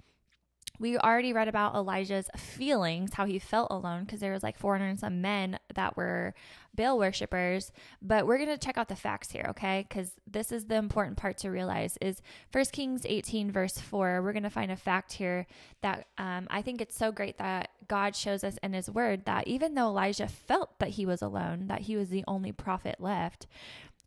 we 0.78 0.98
already 0.98 1.32
read 1.32 1.48
about 1.48 1.74
Elijah's 1.74 2.28
feelings, 2.36 3.14
how 3.14 3.26
he 3.26 3.38
felt 3.38 3.70
alone, 3.70 4.04
because 4.04 4.20
there 4.20 4.32
was 4.32 4.42
like 4.42 4.58
400 4.58 4.86
and 4.86 5.00
some 5.00 5.20
men 5.20 5.58
that 5.74 5.96
were 5.96 6.34
Baal 6.74 6.98
worshippers. 6.98 7.72
But 8.02 8.26
we're 8.26 8.38
going 8.38 8.50
to 8.50 8.58
check 8.58 8.76
out 8.76 8.88
the 8.88 8.96
facts 8.96 9.30
here, 9.30 9.46
okay? 9.50 9.86
Because 9.88 10.12
this 10.26 10.52
is 10.52 10.66
the 10.66 10.76
important 10.76 11.16
part 11.16 11.38
to 11.38 11.50
realize 11.50 11.96
is 12.00 12.22
1 12.52 12.64
Kings 12.72 13.06
18, 13.06 13.50
verse 13.50 13.78
4. 13.78 14.22
We're 14.22 14.32
going 14.32 14.42
to 14.42 14.50
find 14.50 14.70
a 14.70 14.76
fact 14.76 15.14
here 15.14 15.46
that 15.82 16.06
um, 16.18 16.46
I 16.50 16.62
think 16.62 16.80
it's 16.80 16.96
so 16.96 17.12
great 17.12 17.38
that 17.38 17.70
God 17.88 18.14
shows 18.14 18.44
us 18.44 18.58
in 18.62 18.72
his 18.72 18.90
word 18.90 19.24
that 19.24 19.48
even 19.48 19.74
though 19.74 19.88
Elijah 19.88 20.28
felt 20.28 20.78
that 20.78 20.90
he 20.90 21.06
was 21.06 21.22
alone, 21.22 21.68
that 21.68 21.82
he 21.82 21.96
was 21.96 22.10
the 22.10 22.24
only 22.26 22.52
prophet 22.52 22.96
left, 22.98 23.46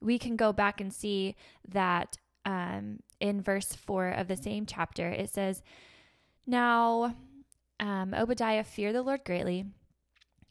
we 0.02 0.18
can 0.18 0.36
go 0.36 0.54
back 0.54 0.80
and 0.80 0.94
see 0.94 1.36
that 1.68 2.18
um, 2.46 3.00
in 3.20 3.42
verse 3.42 3.74
4 3.74 4.10
of 4.10 4.28
the 4.28 4.38
same 4.38 4.66
chapter, 4.66 5.10
it 5.10 5.30
says, 5.30 5.62
now, 6.46 7.16
um, 7.80 8.14
Obadiah 8.14 8.64
feared 8.64 8.96
the 8.96 9.02
Lord 9.02 9.24
greatly. 9.26 9.66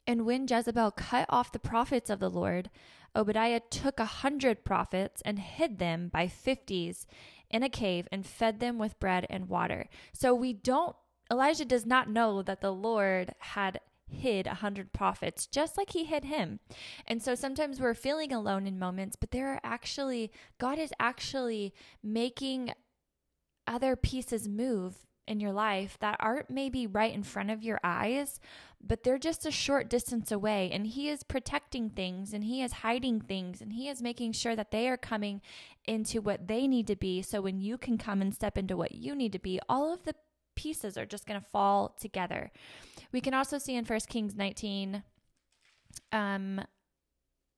And 0.07 0.25
when 0.25 0.47
Jezebel 0.49 0.93
cut 0.93 1.27
off 1.29 1.53
the 1.53 1.59
prophets 1.59 2.09
of 2.09 2.19
the 2.19 2.31
Lord, 2.31 2.71
Obadiah 3.15 3.61
took 3.69 4.01
a 4.01 4.05
hundred 4.07 4.65
prophets 4.65 5.21
and 5.25 5.39
hid 5.39 5.79
them 5.79 6.09
by 6.09 6.29
fifties 6.29 7.07
in 7.51 7.63
a 7.63 7.69
cave 7.69 8.09
and 8.13 8.27
fed 8.27 8.61
them 8.61 8.79
with 8.79 9.01
bread 9.01 9.27
and 9.29 9.49
water. 9.49 9.89
So 10.13 10.35
we 10.35 10.53
don't, 10.53 10.97
Elijah 11.31 11.65
does 11.65 11.85
not 11.85 12.09
know 12.09 12.43
that 12.43 12.61
the 12.61 12.73
Lord 12.73 13.35
had 13.39 13.81
hid 14.11 14.47
a 14.47 14.55
hundred 14.55 14.93
prophets 14.93 15.47
just 15.47 15.77
like 15.77 15.91
he 15.91 16.05
hid 16.05 16.25
him. 16.25 16.61
And 17.07 17.23
so 17.23 17.35
sometimes 17.35 17.81
we're 17.81 17.95
feeling 17.95 18.33
alone 18.33 18.67
in 18.67 18.79
moments, 18.79 19.17
but 19.17 19.31
there 19.31 19.53
are 19.53 19.61
actually, 19.63 20.33
God 20.59 20.79
is 20.79 20.93
actually 20.99 21.75
making 22.03 22.73
other 23.67 23.97
pieces 23.97 24.49
move 24.49 25.07
in 25.29 25.41
your 25.41 25.53
life 25.53 25.97
that 26.01 26.17
aren't 26.19 26.51
maybe 26.51 26.87
right 26.87 27.13
in 27.13 27.23
front 27.23 27.51
of 27.51 27.63
your 27.63 27.79
eyes, 27.85 28.41
but 28.85 29.03
they're 29.03 29.19
just 29.19 29.47
a 29.47 29.51
short 29.51 29.89
distance 29.89 30.33
away. 30.33 30.71
And 30.73 30.87
He 30.87 31.09
is 31.09 31.23
protecting 31.23 31.91
things 31.91 32.33
and 32.33 32.45
He 32.45 32.63
is 32.63 32.73
hiding 32.73 33.21
things 33.21 33.61
and 33.61 33.73
He 33.73 33.89
is 33.89 34.03
making 34.03 34.33
sure 34.33 34.57
that 34.57 34.71
they 34.71 34.89
are 34.89 34.97
coming 34.97 35.41
into 35.87 36.21
what 36.21 36.49
they 36.49 36.67
need 36.67 36.87
to 36.89 36.97
be. 36.97 37.23
So 37.23 37.41
when 37.41 37.61
you 37.61 37.79
can 37.79 37.99
come 37.99 38.21
and 38.21 38.35
step 38.35 38.59
into 38.59 38.77
what 38.77 38.95
you 38.95 39.15
need 39.15 39.33
to 39.33 39.39
be, 39.39 39.61
all 39.69 39.93
of 39.93 40.05
the 40.05 40.15
pieces 40.55 40.99
are 40.99 41.07
just 41.07 41.27
going 41.27 41.41
to 41.41 41.47
fall 41.47 41.95
together. 42.01 42.51
We 43.13 43.21
can 43.21 43.35
also 43.35 43.59
see 43.59 43.77
in 43.77 43.85
1 43.85 44.01
Kings 44.09 44.35
19, 44.35 45.03
um, 46.13 46.61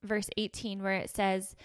verse 0.05 0.29
18, 0.37 0.83
where 0.83 0.95
it 0.95 1.11
says, 1.15 1.57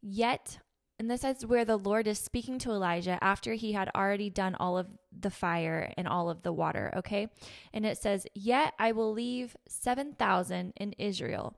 Yet 0.00 0.58
and 1.02 1.10
this 1.10 1.24
is 1.24 1.44
where 1.44 1.64
the 1.64 1.76
Lord 1.76 2.06
is 2.06 2.20
speaking 2.20 2.60
to 2.60 2.70
Elijah 2.70 3.18
after 3.20 3.54
he 3.54 3.72
had 3.72 3.90
already 3.92 4.30
done 4.30 4.54
all 4.54 4.78
of 4.78 4.86
the 5.10 5.30
fire 5.30 5.92
and 5.96 6.06
all 6.06 6.30
of 6.30 6.44
the 6.44 6.52
water, 6.52 6.92
okay? 6.98 7.26
And 7.72 7.84
it 7.84 7.98
says, 7.98 8.24
Yet 8.34 8.72
I 8.78 8.92
will 8.92 9.12
leave 9.12 9.56
7,000 9.66 10.72
in 10.76 10.92
Israel, 10.98 11.56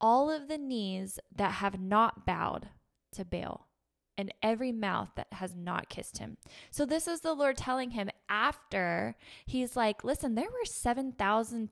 all 0.00 0.30
of 0.30 0.48
the 0.48 0.56
knees 0.56 1.18
that 1.36 1.52
have 1.52 1.78
not 1.78 2.24
bowed 2.24 2.70
to 3.12 3.22
Baal, 3.26 3.68
and 4.16 4.32
every 4.42 4.72
mouth 4.72 5.10
that 5.14 5.28
has 5.32 5.54
not 5.54 5.90
kissed 5.90 6.16
him. 6.16 6.38
So 6.70 6.86
this 6.86 7.06
is 7.06 7.20
the 7.20 7.34
Lord 7.34 7.58
telling 7.58 7.90
him 7.90 8.08
after 8.30 9.14
he's 9.44 9.76
like, 9.76 10.04
Listen, 10.04 10.36
there 10.36 10.48
were 10.50 10.64
7,000 10.64 11.68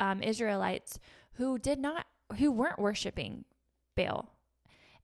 um, 0.00 0.22
Israelites 0.24 0.98
who 1.34 1.56
did 1.56 1.78
not, 1.78 2.04
who 2.38 2.50
weren't 2.50 2.80
worshiping 2.80 3.44
Baal 3.94 4.35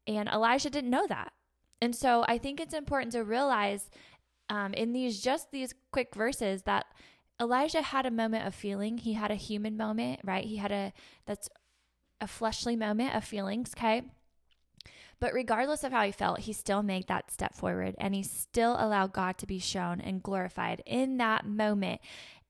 and 0.07 0.29
Elijah 0.29 0.71
didn't 0.71 0.91
know 0.91 1.07
that. 1.07 1.33
And 1.81 1.95
so 1.97 2.25
I 2.29 2.39
think 2.39 2.61
it's 2.61 2.75
important 2.75 3.13
to 3.13 3.25
realize 3.25 3.91
um, 4.49 4.75
in 4.75 4.93
these 4.93 5.21
just 5.21 5.51
these 5.51 5.75
quick 5.91 6.15
verses 6.15 6.63
that 6.63 6.87
Elijah 7.41 7.83
had 7.83 8.07
a 8.07 8.11
moment 8.11 8.47
of 8.47 8.55
feeling. 8.55 8.99
He 8.99 9.15
had 9.15 9.31
a 9.31 9.37
human 9.37 9.77
moment, 9.77 10.21
right? 10.25 10.45
He 10.45 10.57
had 10.57 10.73
a 10.73 10.93
that's 11.27 11.49
a 12.21 12.27
fleshly 12.27 12.77
moment 12.77 13.15
of 13.15 13.25
feelings, 13.25 13.73
okay? 13.77 14.03
But 15.19 15.35
regardless 15.35 15.85
of 15.85 15.93
how 15.93 16.05
he 16.05 16.13
felt, 16.13 16.41
he 16.41 16.53
still 16.53 16.83
made 16.83 17.07
that 17.09 17.31
step 17.31 17.55
forward 17.55 17.95
and 17.99 18.15
he 18.15 18.23
still 18.23 18.77
allowed 18.79 19.13
God 19.13 19.39
to 19.39 19.47
be 19.47 19.59
shown 19.59 20.01
and 20.01 20.23
glorified 20.23 20.83
in 20.85 21.17
that 21.19 21.47
moment. 21.47 22.01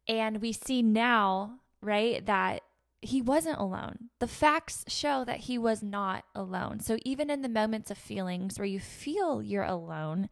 And 0.08 0.40
we 0.40 0.52
see 0.52 0.82
now, 0.82 1.60
right, 1.82 2.24
that 2.26 2.62
he 3.02 3.20
wasn't 3.20 3.58
alone. 3.58 4.10
The 4.20 4.28
facts 4.28 4.84
show 4.86 5.24
that 5.24 5.40
he 5.40 5.58
was 5.58 5.82
not 5.82 6.24
alone. 6.34 6.78
So 6.78 6.96
even 7.04 7.30
in 7.30 7.42
the 7.42 7.48
moments 7.48 7.90
of 7.90 7.98
feelings 7.98 8.58
where 8.58 8.66
you 8.66 8.78
feel 8.78 9.42
you're 9.42 9.64
alone, 9.64 10.28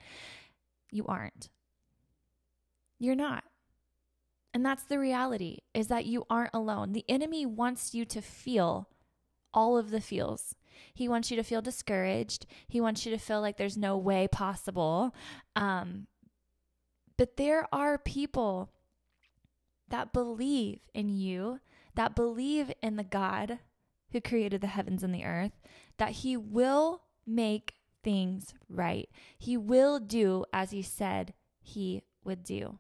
you 0.93 1.05
aren't. 1.07 1.51
You're 3.01 3.17
not. 3.17 3.43
And 4.55 4.65
that's 4.65 4.85
the 4.85 5.01
reality 5.01 5.59
is 5.75 5.89
that 5.89 6.07
you 6.07 6.25
aren't 6.31 6.55
alone. 6.55 6.93
The 6.93 7.05
enemy 7.09 7.45
wants 7.45 7.93
you 7.93 8.05
to 8.07 8.23
feel 8.23 8.89
all 9.53 9.77
of 9.77 9.91
the 9.91 10.01
feels. 10.01 10.55
He 10.95 11.09
wants 11.09 11.31
you 11.31 11.37
to 11.37 11.43
feel 11.43 11.63
discouraged. 11.63 12.47
He 12.69 12.81
wants 12.81 13.05
you 13.05 13.11
to 13.13 13.19
feel 13.19 13.41
like 13.41 13.57
there's 13.57 13.77
no 13.77 13.97
way 13.97 14.29
possible. 14.29 15.15
Um, 15.57 16.07
but 17.17 17.37
there 17.37 17.67
are 17.73 17.99
people 17.99 18.71
that 19.89 20.13
believe 20.13 20.81
in 20.95 21.09
you 21.09 21.59
that 21.94 22.16
believe 22.16 22.72
in 22.83 22.96
the 22.96 23.05
God 23.05 23.59
who 24.12 24.20
created 24.20 24.61
the 24.61 24.66
heavens 24.66 25.03
and 25.03 25.14
the 25.14 25.24
earth, 25.24 25.53
that 25.98 26.11
he 26.11 26.37
will 26.37 27.03
make 27.26 27.74
things 28.03 28.55
right. 28.68 29.09
He 29.38 29.57
will 29.57 30.00
do 30.00 30.44
as 30.53 30.70
he 30.70 30.83
said 30.83 31.35
he 31.61 32.03
would 32.24 32.42
do. 32.42 32.79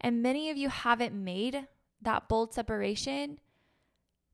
And 0.00 0.22
many 0.22 0.50
of 0.50 0.56
you 0.56 0.68
haven't 0.68 1.14
made 1.14 1.66
that 2.02 2.28
bold 2.28 2.54
separation. 2.54 3.38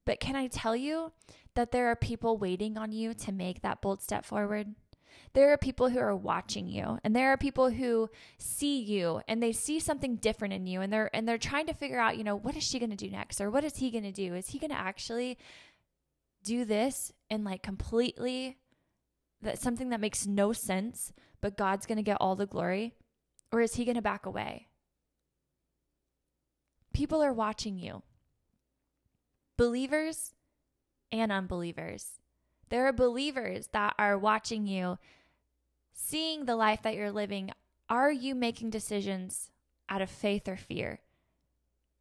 But 0.04 0.20
can 0.20 0.34
I 0.36 0.46
tell 0.46 0.74
you 0.74 1.12
that 1.54 1.70
there 1.70 1.88
are 1.88 1.96
people 1.96 2.38
waiting 2.38 2.78
on 2.78 2.92
you 2.92 3.14
to 3.14 3.32
make 3.32 3.62
that 3.62 3.80
bold 3.80 4.02
step 4.02 4.24
forward? 4.24 4.74
There 5.34 5.52
are 5.52 5.56
people 5.56 5.88
who 5.88 5.98
are 5.98 6.14
watching 6.14 6.68
you 6.68 6.98
and 7.02 7.16
there 7.16 7.32
are 7.32 7.38
people 7.38 7.70
who 7.70 8.10
see 8.36 8.80
you 8.80 9.22
and 9.26 9.42
they 9.42 9.52
see 9.52 9.80
something 9.80 10.16
different 10.16 10.52
in 10.52 10.66
you 10.66 10.82
and 10.82 10.92
they're 10.92 11.14
and 11.14 11.26
they're 11.26 11.38
trying 11.38 11.66
to 11.66 11.74
figure 11.74 11.98
out, 11.98 12.18
you 12.18 12.24
know, 12.24 12.36
what 12.36 12.56
is 12.56 12.62
she 12.62 12.78
going 12.78 12.90
to 12.90 12.96
do 12.96 13.10
next 13.10 13.40
or 13.40 13.50
what 13.50 13.64
is 13.64 13.76
he 13.76 13.90
going 13.90 14.04
to 14.04 14.12
do? 14.12 14.34
Is 14.34 14.48
he 14.48 14.58
going 14.58 14.70
to 14.70 14.78
actually 14.78 15.38
do 16.44 16.64
this 16.64 17.12
and 17.30 17.44
like 17.44 17.62
completely 17.62 18.58
that 19.40 19.58
something 19.58 19.88
that 19.88 20.00
makes 20.00 20.26
no 20.26 20.52
sense, 20.52 21.12
but 21.40 21.56
God's 21.56 21.86
going 21.86 21.96
to 21.96 22.02
get 22.02 22.18
all 22.20 22.36
the 22.36 22.46
glory? 22.46 22.94
Or 23.50 23.60
is 23.60 23.74
he 23.74 23.84
going 23.84 23.96
to 23.96 24.02
back 24.02 24.26
away? 24.26 24.68
People 26.92 27.22
are 27.22 27.32
watching 27.32 27.78
you. 27.78 28.02
Believers 29.56 30.32
and 31.10 31.32
unbelievers. 31.32 32.18
There 32.70 32.86
are 32.86 32.92
believers 32.92 33.68
that 33.72 33.94
are 33.98 34.18
watching 34.18 34.66
you 34.66 34.98
seeing 35.92 36.44
the 36.44 36.56
life 36.56 36.82
that 36.82 36.94
you're 36.94 37.12
living, 37.12 37.50
are 37.88 38.12
you 38.12 38.34
making 38.34 38.70
decisions 38.70 39.50
out 39.88 40.02
of 40.02 40.10
faith 40.10 40.48
or 40.48 40.56
fear? 40.56 41.00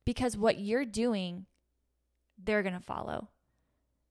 Because 0.06 0.38
what 0.38 0.60
you're 0.60 0.86
doing, 0.86 1.46
they're 2.44 2.64
going 2.64 2.74
to 2.74 2.80
follow. 2.80 3.30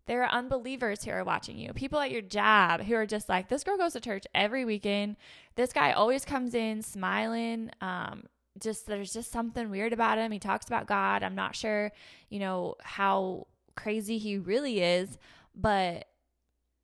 There 0.07 0.25
are 0.25 0.31
unbelievers 0.31 1.05
who 1.05 1.13
are 1.13 1.25
watching 1.25 1.57
you. 1.57 1.73
People 1.73 2.01
at 2.01 2.11
your 2.11 2.23
job 2.23 2.83
who 2.83 2.95
are 2.95 3.07
just 3.07 3.29
like, 3.29 3.49
this 3.49 3.63
girl 3.63 3.77
goes 3.77 3.93
to 3.93 4.01
church 4.01 4.27
every 4.35 4.65
weekend. 4.65 5.17
This 5.55 5.73
guy 5.73 5.93
always 5.93 6.25
comes 6.25 6.55
in 6.55 6.83
smiling. 6.83 7.71
Um, 7.81 8.25
just 8.61 8.87
there's 8.87 9.13
just 9.13 9.31
something 9.31 9.71
weird 9.71 9.93
about 9.93 10.19
him. 10.19 10.33
He 10.33 10.39
talks 10.39 10.67
about 10.67 10.87
God. 10.87 11.23
I'm 11.23 11.35
not 11.35 11.55
sure, 11.55 11.93
you 12.29 12.41
know, 12.41 12.75
how 12.83 13.47
crazy 13.77 14.19
he 14.19 14.37
really 14.37 14.83
is, 14.83 15.17
but 15.55 16.07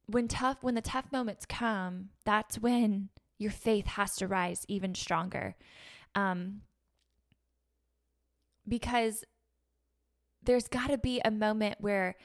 when 0.07 0.29
tough 0.29 0.59
when 0.63 0.75
the 0.75 0.81
tough 0.81 1.11
moments 1.13 1.47
come, 1.47 2.11
that's 2.25 2.59
when 2.59 3.09
your 3.39 3.51
faith 3.51 3.87
has 3.87 4.17
to 4.17 4.27
rise 4.27 4.65
even 4.69 4.95
stronger. 4.95 5.57
Um, 6.15 6.63
because 8.67 9.25
there's 10.43 10.69
got 10.69 10.89
to 10.89 10.99
be 10.99 11.21
a 11.25 11.31
moment 11.31 11.77
where 11.81 12.17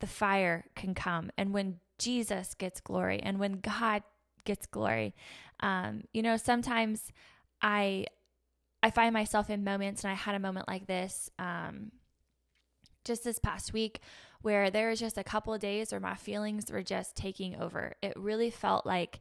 the 0.00 0.06
fire 0.06 0.64
can 0.74 0.94
come 0.94 1.30
and 1.36 1.52
when 1.52 1.76
Jesus 1.98 2.54
gets 2.54 2.80
glory 2.80 3.20
and 3.22 3.38
when 3.38 3.60
God 3.60 4.02
gets 4.44 4.66
glory. 4.66 5.14
Um, 5.60 6.02
you 6.12 6.22
know, 6.22 6.36
sometimes 6.36 7.12
I 7.60 8.06
I 8.82 8.90
find 8.90 9.12
myself 9.12 9.50
in 9.50 9.64
moments, 9.64 10.04
and 10.04 10.12
I 10.12 10.14
had 10.14 10.34
a 10.34 10.38
moment 10.38 10.68
like 10.68 10.86
this 10.86 11.28
um, 11.38 11.90
just 13.04 13.24
this 13.24 13.38
past 13.38 13.72
week 13.72 14.00
where 14.42 14.70
there 14.70 14.90
was 14.90 15.00
just 15.00 15.18
a 15.18 15.24
couple 15.24 15.52
of 15.54 15.60
days 15.60 15.90
where 15.90 16.00
my 16.00 16.14
feelings 16.14 16.70
were 16.70 16.82
just 16.82 17.16
taking 17.16 17.56
over. 17.60 17.94
It 18.02 18.14
really 18.16 18.50
felt 18.50 18.86
like 18.86 19.20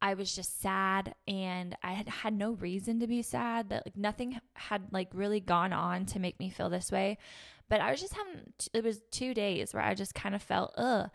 I 0.00 0.14
was 0.14 0.34
just 0.34 0.60
sad 0.60 1.14
and 1.26 1.76
I 1.82 1.92
had 1.92 2.08
had 2.08 2.34
no 2.34 2.52
reason 2.52 3.00
to 3.00 3.06
be 3.06 3.22
sad 3.22 3.70
that 3.70 3.86
like 3.86 3.96
nothing 3.96 4.38
had 4.54 4.92
like 4.92 5.08
really 5.14 5.40
gone 5.40 5.72
on 5.72 6.06
to 6.06 6.18
make 6.18 6.38
me 6.38 6.50
feel 6.50 6.68
this 6.68 6.92
way. 6.92 7.18
But 7.68 7.80
I 7.80 7.90
was 7.90 8.00
just 8.00 8.14
having 8.14 8.52
it 8.72 8.84
was 8.84 9.00
2 9.10 9.34
days 9.34 9.72
where 9.72 9.82
I 9.82 9.94
just 9.94 10.14
kind 10.14 10.34
of 10.34 10.42
felt 10.42 10.74
ugh. 10.76 11.10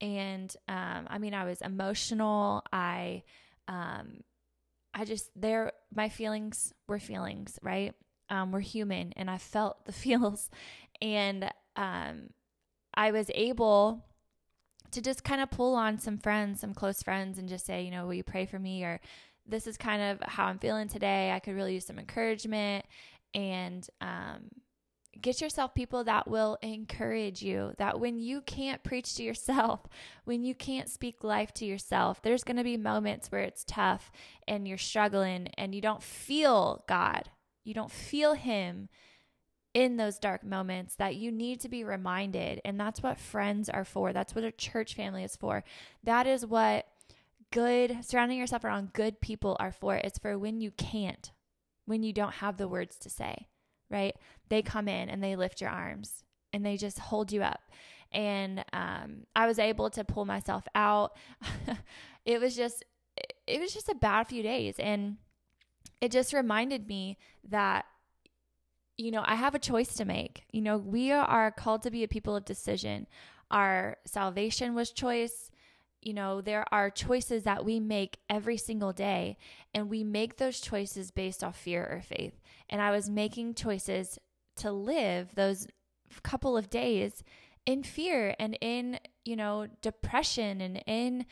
And 0.00 0.54
um 0.66 1.06
I 1.08 1.18
mean 1.18 1.34
I 1.34 1.44
was 1.44 1.60
emotional. 1.60 2.62
I 2.72 3.22
um 3.68 4.22
I 4.94 5.04
just 5.04 5.30
there 5.36 5.72
my 5.94 6.08
feelings 6.08 6.72
were 6.88 6.98
feelings, 6.98 7.58
right? 7.62 7.94
Um 8.30 8.50
we're 8.50 8.60
human 8.60 9.12
and 9.14 9.30
I 9.30 9.38
felt 9.38 9.84
the 9.84 9.92
feels 9.92 10.48
and 11.02 11.50
um 11.76 12.30
I 12.94 13.10
was 13.10 13.30
able 13.34 14.04
to 14.92 15.00
just 15.00 15.24
kind 15.24 15.40
of 15.40 15.50
pull 15.50 15.74
on 15.74 15.98
some 15.98 16.18
friends, 16.18 16.60
some 16.60 16.74
close 16.74 17.02
friends, 17.02 17.38
and 17.38 17.48
just 17.48 17.66
say, 17.66 17.82
you 17.82 17.90
know, 17.90 18.06
will 18.06 18.14
you 18.14 18.22
pray 18.22 18.46
for 18.46 18.58
me? 18.58 18.84
Or 18.84 19.00
this 19.46 19.66
is 19.66 19.76
kind 19.76 20.02
of 20.02 20.28
how 20.28 20.46
I'm 20.46 20.58
feeling 20.58 20.88
today. 20.88 21.32
I 21.32 21.40
could 21.40 21.54
really 21.54 21.74
use 21.74 21.86
some 21.86 21.98
encouragement. 21.98 22.84
And 23.34 23.86
um, 24.02 24.50
get 25.20 25.40
yourself 25.40 25.74
people 25.74 26.04
that 26.04 26.28
will 26.28 26.58
encourage 26.62 27.42
you. 27.42 27.72
That 27.78 28.00
when 28.00 28.18
you 28.18 28.40
can't 28.42 28.82
preach 28.82 29.14
to 29.16 29.22
yourself, 29.22 29.86
when 30.24 30.44
you 30.44 30.54
can't 30.54 30.88
speak 30.88 31.24
life 31.24 31.52
to 31.54 31.64
yourself, 31.64 32.22
there's 32.22 32.44
going 32.44 32.56
to 32.56 32.64
be 32.64 32.76
moments 32.76 33.30
where 33.30 33.42
it's 33.42 33.64
tough 33.66 34.10
and 34.46 34.66
you're 34.66 34.78
struggling 34.78 35.48
and 35.56 35.74
you 35.74 35.80
don't 35.80 36.02
feel 36.02 36.84
God. 36.88 37.30
You 37.64 37.74
don't 37.74 37.90
feel 37.90 38.34
Him 38.34 38.88
in 39.74 39.96
those 39.96 40.18
dark 40.18 40.44
moments 40.44 40.96
that 40.96 41.16
you 41.16 41.32
need 41.32 41.60
to 41.60 41.68
be 41.68 41.84
reminded. 41.84 42.60
And 42.64 42.78
that's 42.78 43.02
what 43.02 43.18
friends 43.18 43.68
are 43.68 43.84
for. 43.84 44.12
That's 44.12 44.34
what 44.34 44.44
a 44.44 44.52
church 44.52 44.94
family 44.94 45.24
is 45.24 45.36
for. 45.36 45.64
That 46.04 46.26
is 46.26 46.44
what 46.44 46.86
good, 47.50 48.04
surrounding 48.04 48.38
yourself 48.38 48.64
around 48.64 48.92
good 48.92 49.20
people 49.20 49.56
are 49.60 49.72
for. 49.72 49.96
It's 49.96 50.18
for 50.18 50.38
when 50.38 50.60
you 50.60 50.70
can't, 50.72 51.30
when 51.86 52.02
you 52.02 52.12
don't 52.12 52.34
have 52.34 52.58
the 52.58 52.68
words 52.68 52.98
to 53.00 53.10
say, 53.10 53.48
right? 53.90 54.14
They 54.48 54.62
come 54.62 54.88
in 54.88 55.08
and 55.08 55.22
they 55.22 55.36
lift 55.36 55.60
your 55.60 55.70
arms 55.70 56.24
and 56.52 56.64
they 56.64 56.76
just 56.76 56.98
hold 56.98 57.32
you 57.32 57.42
up. 57.42 57.60
And 58.10 58.62
um, 58.74 59.26
I 59.34 59.46
was 59.46 59.58
able 59.58 59.88
to 59.90 60.04
pull 60.04 60.26
myself 60.26 60.64
out. 60.74 61.16
it 62.26 62.40
was 62.40 62.54
just, 62.54 62.84
it 63.46 63.58
was 63.58 63.72
just 63.72 63.88
a 63.88 63.94
bad 63.94 64.26
few 64.26 64.42
days. 64.42 64.74
And 64.78 65.16
it 66.02 66.10
just 66.10 66.34
reminded 66.34 66.88
me 66.88 67.16
that 67.48 67.86
you 69.02 69.10
know, 69.10 69.24
I 69.26 69.34
have 69.34 69.54
a 69.54 69.58
choice 69.58 69.94
to 69.94 70.04
make. 70.04 70.44
You 70.52 70.62
know, 70.62 70.78
we 70.78 71.10
are 71.10 71.50
called 71.50 71.82
to 71.82 71.90
be 71.90 72.04
a 72.04 72.08
people 72.08 72.36
of 72.36 72.44
decision. 72.44 73.06
Our 73.50 73.96
salvation 74.06 74.74
was 74.74 74.92
choice. 74.92 75.50
You 76.00 76.14
know, 76.14 76.40
there 76.40 76.64
are 76.72 76.90
choices 76.90 77.42
that 77.42 77.64
we 77.64 77.80
make 77.80 78.18
every 78.30 78.56
single 78.56 78.92
day, 78.92 79.36
and 79.74 79.90
we 79.90 80.04
make 80.04 80.36
those 80.36 80.60
choices 80.60 81.10
based 81.10 81.44
off 81.44 81.58
fear 81.58 81.84
or 81.84 82.00
faith. 82.00 82.40
And 82.70 82.80
I 82.80 82.90
was 82.90 83.10
making 83.10 83.54
choices 83.54 84.18
to 84.56 84.70
live 84.70 85.34
those 85.34 85.66
couple 86.22 86.56
of 86.56 86.70
days 86.70 87.24
in 87.66 87.82
fear 87.82 88.34
and 88.38 88.56
in, 88.60 88.98
you 89.24 89.36
know, 89.36 89.66
depression 89.80 90.60
and 90.60 90.82
in 90.86 91.26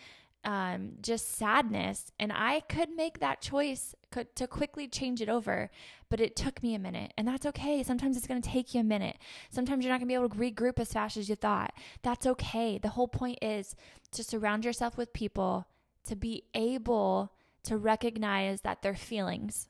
um, 0.45 0.93
just 1.03 1.37
sadness. 1.37 2.11
And 2.19 2.33
I 2.33 2.61
could 2.61 2.91
make 2.91 3.21
that 3.21 3.41
choice 3.41 3.95
could, 4.11 4.35
to 4.37 4.47
quickly 4.47 4.89
change 4.89 5.21
it 5.21 5.29
over, 5.29 5.71
but 6.09 6.21
it 6.21 6.37
took 6.37 6.63
me 6.63 6.75
a 6.75 6.79
minute. 6.79 7.13
And 7.17 7.27
that's 7.29 7.47
okay. 7.47 7.83
Sometimes 7.83 8.17
it's 8.17 8.27
going 8.27 8.41
to 8.41 8.49
take 8.49 8.75
you 8.75 8.81
a 8.81 8.85
minute. 8.85 9.17
Sometimes 9.51 9.85
you're 9.85 9.93
not 9.93 10.01
going 10.01 10.09
to 10.09 10.13
be 10.13 10.15
able 10.15 10.29
to 10.29 10.37
regroup 10.37 10.79
as 10.79 10.93
fast 10.93 11.17
as 11.17 11.29
you 11.29 11.35
thought. 11.35 11.73
That's 12.03 12.27
okay. 12.27 12.79
The 12.79 12.89
whole 12.91 13.09
point 13.09 13.39
is 13.43 13.77
to 14.13 14.25
surround 14.25 14.65
yourself 14.65 14.97
with 14.97 15.13
people 15.13 15.67
to 16.05 16.17
be 16.17 16.45
able 16.55 17.33
to 17.65 17.77
recognize 17.77 18.63
that 18.63 18.83
they're 18.83 18.95
feelings. 18.95 19.69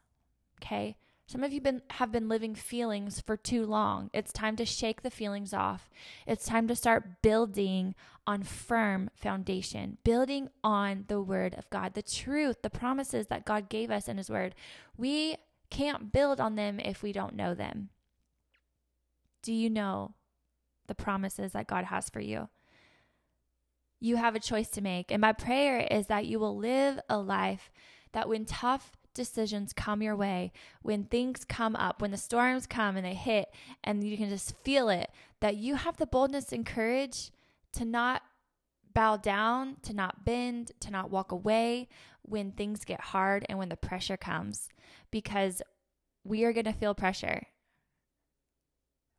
Okay. 0.63 0.97
Some 1.31 1.45
of 1.45 1.53
you 1.53 1.61
been, 1.61 1.81
have 1.91 2.11
been 2.11 2.29
living 2.29 2.57
feelings 2.57 3.21
for 3.21 3.37
too 3.37 3.65
long. 3.65 4.11
It's 4.13 4.33
time 4.33 4.57
to 4.57 4.67
shake 4.67 5.03
the 5.03 5.13
feelings 5.13 5.55
off. 5.55 5.89
It's 6.27 6.45
time 6.45 6.67
to 6.67 6.75
start 6.75 7.23
building 7.23 7.95
on 8.27 8.43
firm 8.43 9.11
foundation, 9.15 9.99
building 10.03 10.49
on 10.65 11.05
the 11.07 11.21
word 11.21 11.55
of 11.55 11.71
God, 11.71 11.95
the 11.95 12.03
truth, 12.03 12.63
the 12.63 12.69
promises 12.69 13.29
that 13.29 13.45
God 13.45 13.69
gave 13.69 13.93
us 13.93 14.09
in 14.09 14.17
his 14.17 14.29
word. 14.29 14.57
We 14.97 15.37
can't 15.71 16.13
build 16.13 16.41
on 16.41 16.57
them 16.57 16.81
if 16.81 17.01
we 17.01 17.13
don't 17.13 17.37
know 17.37 17.55
them. 17.55 17.91
Do 19.45 19.53
you 19.53 19.71
know 19.71 20.15
the 20.89 20.97
promises 20.97 21.53
that 21.53 21.69
God 21.69 21.85
has 21.85 22.11
for 22.11 22.19
you? 22.19 22.49
You 24.01 24.17
have 24.17 24.35
a 24.35 24.41
choice 24.41 24.69
to 24.71 24.81
make. 24.81 25.13
And 25.13 25.21
my 25.21 25.33
prayer 25.33 25.79
is 25.79 26.09
that 26.09 26.27
you 26.27 26.41
will 26.41 26.57
live 26.57 26.99
a 27.09 27.19
life 27.19 27.71
that 28.11 28.29
when 28.29 28.47
tough 28.47 28.97
decisions 29.15 29.73
come 29.73 30.03
your 30.03 30.17
way, 30.17 30.53
when 30.83 31.05
things 31.05 31.45
come 31.45 31.77
up, 31.77 32.01
when 32.01 32.11
the 32.11 32.17
storms 32.17 32.67
come 32.67 32.97
and 32.97 33.05
they 33.05 33.15
hit, 33.15 33.49
and 33.85 34.05
you 34.05 34.17
can 34.17 34.29
just 34.29 34.57
feel 34.59 34.89
it, 34.89 35.11
that 35.41 35.57
you 35.57 35.75
have 35.77 35.97
the 35.97 36.07
boldness 36.07 36.53
and 36.53 36.67
courage 36.67 37.31
to 37.73 37.85
not 37.85 38.23
bow 38.95 39.17
down, 39.17 39.77
to 39.83 39.93
not 39.93 40.25
bend, 40.25 40.73
to 40.81 40.91
not 40.91 41.11
walk 41.11 41.33
away 41.33 41.89
when 42.23 42.53
things 42.53 42.85
get 42.85 43.01
hard 43.01 43.45
and 43.49 43.59
when 43.59 43.69
the 43.69 43.77
pressure 43.77 44.17
comes, 44.17 44.69
because 45.11 45.63
we 46.25 46.45
are 46.45 46.53
going 46.53 46.65
to 46.65 46.73
feel 46.73 46.95
pressure. 46.95 47.47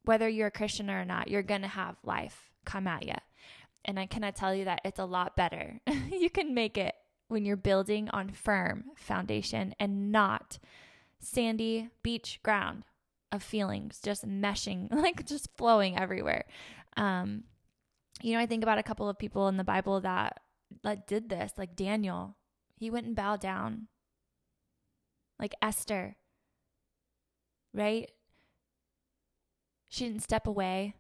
Whether 0.04 0.28
you're 0.28 0.48
a 0.48 0.52
Christian 0.52 0.90
or 0.90 1.06
not, 1.06 1.30
you're 1.30 1.44
going 1.44 1.62
to 1.62 1.68
have 1.68 1.96
life 2.04 2.52
come 2.66 2.88
at 2.88 3.06
you. 3.06 3.16
And 3.86 4.00
I 4.00 4.06
cannot 4.06 4.36
tell 4.36 4.54
you 4.54 4.66
that 4.66 4.82
it's 4.86 5.00
a 5.00 5.06
lot 5.06 5.36
better. 5.36 5.80
you 6.12 6.30
can 6.30 6.54
make 6.54 6.78
it 6.78 6.94
when 7.32 7.46
you're 7.46 7.56
building 7.56 8.10
on 8.10 8.30
firm 8.30 8.84
foundation 8.96 9.74
and 9.80 10.12
not 10.12 10.60
sandy 11.20 11.90
beach 12.04 12.40
ground 12.44 12.84
of 13.32 13.42
feelings 13.42 14.00
just 14.04 14.28
meshing, 14.28 14.92
like 14.92 15.26
just 15.26 15.50
flowing 15.56 15.98
everywhere. 15.98 16.46
Um, 16.98 17.46
you 18.22 18.34
know, 18.34 18.40
I 18.40 18.46
think 18.46 18.64
about 18.64 18.78
a 18.78 18.84
couple 18.84 19.08
of 19.10 19.18
people 19.18 19.48
in 19.48 19.58
the 19.58 19.64
Bible 19.64 20.02
that 20.02 20.42
that 20.84 21.08
did 21.08 21.30
this, 21.30 21.54
like 21.58 21.76
Daniel. 21.76 22.36
He 22.78 22.90
went 22.90 23.06
and 23.06 23.16
bowed 23.16 23.40
down. 23.40 23.88
Like 25.40 25.56
Esther. 25.62 26.18
Right? 27.74 28.12
She 29.88 30.08
didn't 30.08 30.24
step 30.24 30.48
away. 30.48 30.96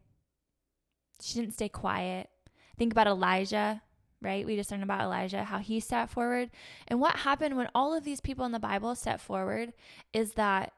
She 1.22 1.40
didn't 1.40 1.54
stay 1.54 1.70
quiet. 1.70 2.30
Think 2.78 2.92
about 2.92 3.08
Elijah 3.08 3.82
right? 4.22 4.46
We 4.46 4.56
just 4.56 4.72
learned 4.72 4.84
about 4.84 5.02
Elijah, 5.02 5.44
how 5.44 5.58
he 5.58 5.80
stepped 5.80 6.14
forward. 6.14 6.52
And 6.88 7.00
what 7.00 7.18
happened 7.18 7.58
when 7.58 7.70
all 7.74 7.94
of 7.94 8.04
these 8.04 8.22
people 8.22 8.46
in 8.46 8.52
the 8.52 8.60
Bible 8.60 8.96
stepped 8.96 9.22
forward 9.22 9.74
is 10.14 10.34
that 10.34 10.74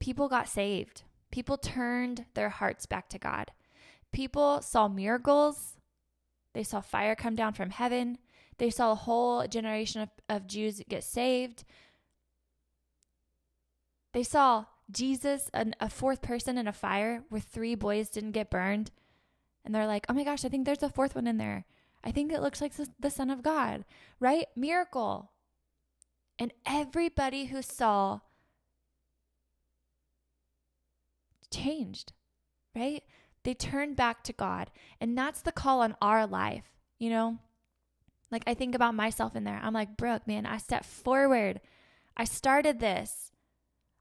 people 0.00 0.28
got 0.28 0.48
saved. 0.48 1.02
People 1.30 1.56
turned 1.56 2.26
their 2.34 2.50
hearts 2.50 2.86
back 2.86 3.08
to 3.08 3.18
God. 3.18 3.52
People 4.12 4.60
saw 4.60 4.86
miracles. 4.86 5.78
They 6.52 6.62
saw 6.62 6.80
fire 6.80 7.16
come 7.16 7.34
down 7.34 7.54
from 7.54 7.70
heaven. 7.70 8.18
They 8.58 8.70
saw 8.70 8.92
a 8.92 8.96
whole 8.96 9.46
generation 9.48 10.02
of, 10.02 10.10
of 10.28 10.46
Jews 10.46 10.80
get 10.88 11.02
saved. 11.02 11.64
They 14.12 14.22
saw 14.22 14.66
Jesus, 14.90 15.50
an, 15.52 15.74
a 15.80 15.88
fourth 15.88 16.22
person 16.22 16.58
in 16.58 16.68
a 16.68 16.72
fire 16.72 17.24
where 17.30 17.40
three 17.40 17.74
boys 17.74 18.10
didn't 18.10 18.32
get 18.32 18.50
burned. 18.50 18.90
And 19.64 19.74
they're 19.74 19.86
like, 19.86 20.06
oh 20.08 20.12
my 20.12 20.24
gosh, 20.24 20.44
I 20.44 20.48
think 20.48 20.66
there's 20.66 20.82
a 20.82 20.88
fourth 20.88 21.14
one 21.14 21.26
in 21.26 21.38
there. 21.38 21.64
I 22.04 22.10
think 22.10 22.30
it 22.30 22.42
looks 22.42 22.60
like 22.60 22.72
the 23.00 23.10
Son 23.10 23.30
of 23.30 23.42
God, 23.42 23.84
right? 24.20 24.46
Miracle. 24.54 25.30
And 26.38 26.52
everybody 26.66 27.46
who 27.46 27.62
saw 27.62 28.20
changed, 31.50 32.12
right? 32.76 33.02
They 33.44 33.54
turned 33.54 33.96
back 33.96 34.22
to 34.24 34.32
God. 34.32 34.70
And 35.00 35.16
that's 35.16 35.40
the 35.40 35.52
call 35.52 35.80
on 35.80 35.96
our 36.02 36.26
life, 36.26 36.64
you 36.98 37.08
know? 37.08 37.38
Like 38.30 38.42
I 38.46 38.54
think 38.54 38.74
about 38.74 38.94
myself 38.94 39.36
in 39.36 39.44
there. 39.44 39.60
I'm 39.62 39.72
like, 39.72 39.96
Brooke, 39.96 40.26
man, 40.26 40.44
I 40.44 40.58
stepped 40.58 40.86
forward. 40.86 41.60
I 42.16 42.24
started 42.24 42.80
this. 42.80 43.32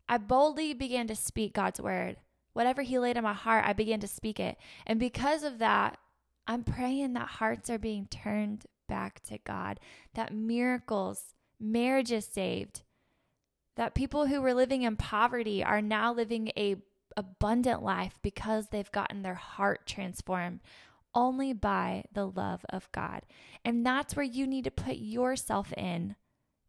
I 0.10 0.18
boldly 0.18 0.74
began 0.74 1.08
to 1.08 1.16
speak 1.16 1.54
God's 1.54 1.80
word. 1.80 2.18
Whatever 2.54 2.82
He 2.82 3.00
laid 3.00 3.18
in 3.18 3.24
my 3.24 3.34
heart, 3.34 3.66
I 3.66 3.74
began 3.74 4.00
to 4.02 4.08
speak 4.08 4.40
it. 4.40 4.58
And 4.86 5.00
because 5.00 5.44
of 5.44 5.60
that, 5.60 5.98
I'm 6.48 6.64
praying 6.64 7.14
that 7.14 7.28
hearts 7.28 7.70
are 7.70 7.80
being 7.80 8.08
turned 8.08 8.66
back 8.88 9.22
to 9.24 9.38
God, 9.38 9.80
that 10.14 10.34
miracles, 10.34 11.34
marriages 11.60 12.26
saved, 12.26 12.82
that 13.76 13.96
people 13.96 14.28
who 14.28 14.42
were 14.42 14.54
living 14.54 14.84
in 14.84 14.96
poverty 14.98 15.64
are 15.64 15.82
now 15.82 16.14
living 16.14 16.52
a 16.58 16.76
abundant 17.16 17.84
life 17.84 18.20
because 18.22 18.68
they've 18.68 18.92
gotten 18.92 19.22
their 19.22 19.36
heart 19.36 19.86
transformed 19.86 20.60
only 21.16 21.54
by 21.54 22.04
the 22.12 22.26
love 22.26 22.66
of 22.70 22.92
God. 22.92 23.22
And 23.64 23.86
that's 23.86 24.16
where 24.16 24.26
you 24.26 24.48
need 24.48 24.64
to 24.64 24.72
put 24.72 24.98
yourself 24.98 25.72
in 25.74 26.16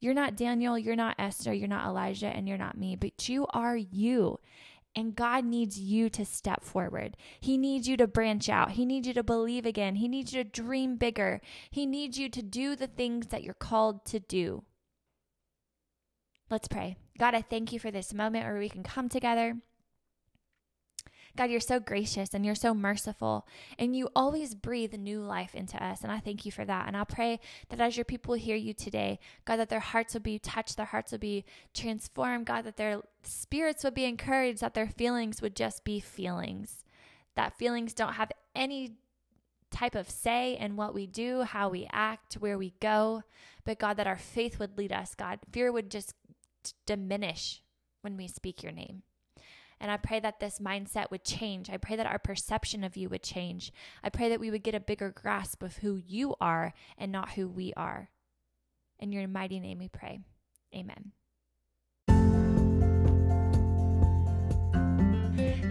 You're 0.01 0.15
not 0.15 0.37
Daniel, 0.37 0.79
you're 0.79 0.97
not 0.97 1.17
Esther, 1.19 1.55
you're 1.55 1.67
not 1.67 1.87
Elijah, 1.87 2.27
and 2.27 2.47
you're 2.47 2.59
not 2.59 2.77
me, 2.77 2.95
but 2.95 3.27
you 3.29 3.47
are 3.51 3.77
you. 3.77 4.39
And 4.97 5.17
God 5.17 5.45
needs 5.45 5.79
you 5.79 6.09
to 6.11 6.25
step 6.25 6.63
forward. 6.63 7.17
He 7.41 7.59
needs 7.59 7.89
you 7.89 7.97
to 7.97 8.07
branch 8.07 8.49
out. 8.49 8.73
He 8.73 8.85
needs 8.85 9.09
you 9.09 9.15
to 9.15 9.25
believe 9.25 9.67
again. 9.67 9.97
He 9.97 10.07
needs 10.07 10.33
you 10.33 10.45
to 10.45 10.49
dream 10.49 10.97
bigger. 10.97 11.41
He 11.71 11.85
needs 11.85 12.17
you 12.17 12.29
to 12.29 12.43
do 12.43 12.77
the 12.77 12.87
things 12.87 13.29
that 13.29 13.43
you're 13.43 13.55
called 13.55 14.05
to 14.07 14.21
do. 14.21 14.63
Let's 16.49 16.69
pray. 16.69 16.97
God, 17.19 17.35
I 17.35 17.43
thank 17.43 17.73
you 17.73 17.81
for 17.81 17.91
this 17.91 18.15
moment 18.15 18.45
where 18.45 18.59
we 18.59 18.69
can 18.69 18.85
come 18.85 19.09
together 19.09 19.57
God, 21.37 21.51
you're 21.51 21.61
so 21.61 21.81
gracious 21.81 22.33
and 22.33 22.47
you're 22.47 22.55
so 22.55 22.75
merciful, 22.75 23.47
and 23.79 23.97
you 23.97 24.09
always 24.14 24.55
breathe 24.55 24.94
new 24.94 25.20
life 25.20 25.55
into 25.55 25.83
us. 25.83 26.03
And 26.03 26.12
I 26.12 26.20
thank 26.20 26.47
you 26.47 26.53
for 26.53 26.64
that. 26.64 26.87
And 26.87 26.97
I 26.97 27.05
pray 27.05 27.40
that 27.68 27.81
as 27.81 27.97
your 27.97 28.05
people 28.05 28.35
hear 28.35 28.57
you 28.57 28.73
today, 28.73 29.18
God, 29.44 29.57
that 29.57 29.68
their 29.68 29.81
hearts 29.81 30.14
will 30.14 30.20
be 30.20 30.38
touched, 30.38 30.77
their 30.77 30.87
hearts 30.87 31.12
will 31.12 31.18
be 31.18 31.44
transformed, 31.73 32.47
God, 32.47 32.64
that 32.64 32.77
their 32.77 33.01
spirits 33.23 33.83
would 33.83 33.94
be 33.94 34.05
encouraged, 34.05 34.61
that 34.61 34.75
their 34.75 34.88
feelings 34.88 35.42
would 35.42 35.57
just 35.57 35.85
be 35.85 35.99
feelings, 35.99 36.85
that 37.35 37.59
feelings 37.59 37.94
don't 37.94 38.14
have 38.14 38.31
any 38.55 38.97
type 39.70 39.97
of 39.97 40.09
say 40.09 40.57
in 40.57 40.77
what 40.77 40.94
we 40.94 41.07
do, 41.07 41.42
how 41.42 41.68
we 41.68 41.88
act, 41.92 42.35
where 42.35 42.57
we 42.57 42.75
go, 42.81 43.23
but 43.64 43.79
God, 43.79 43.97
that 43.97 44.07
our 44.07 44.18
faith 44.18 44.61
would 44.61 44.79
lead 44.79 44.92
us, 44.92 45.14
God. 45.16 45.40
Fear 45.51 45.73
would 45.73 45.90
just 45.90 46.14
diminish 46.87 47.62
when 48.03 48.16
we 48.16 48.29
speak 48.29 48.62
your 48.62 48.73
name. 48.73 49.03
And 49.81 49.91
I 49.91 49.97
pray 49.97 50.21
that 50.21 50.41
this 50.41 50.59
mindset 50.59 51.11
would 51.11 51.25
change. 51.25 51.69
I 51.71 51.77
pray 51.77 51.97
that 51.97 52.07
our 52.07 52.19
perception 52.19 52.85
of 52.85 52.97
you 52.97 53.09
would 53.09 53.23
change. 53.23 53.73
I 54.03 54.09
pray 54.09 54.29
that 54.29 54.41
we 54.41 54.51
would 54.51 54.63
get 54.63 54.75
a 54.75 54.81
bigger 54.81 55.11
grasp 55.11 55.63
of 55.63 55.77
who 55.79 55.97
you 55.97 56.35
are 56.41 56.73
and 56.97 57.13
not 57.13 57.33
who 57.33 57.49
we 57.49 57.73
are. 57.77 58.11
In 58.99 59.13
your 59.13 59.27
mighty 59.29 59.61
name 59.61 59.79
we 59.79 59.89
pray. 59.89 60.21
Amen. 60.75 61.13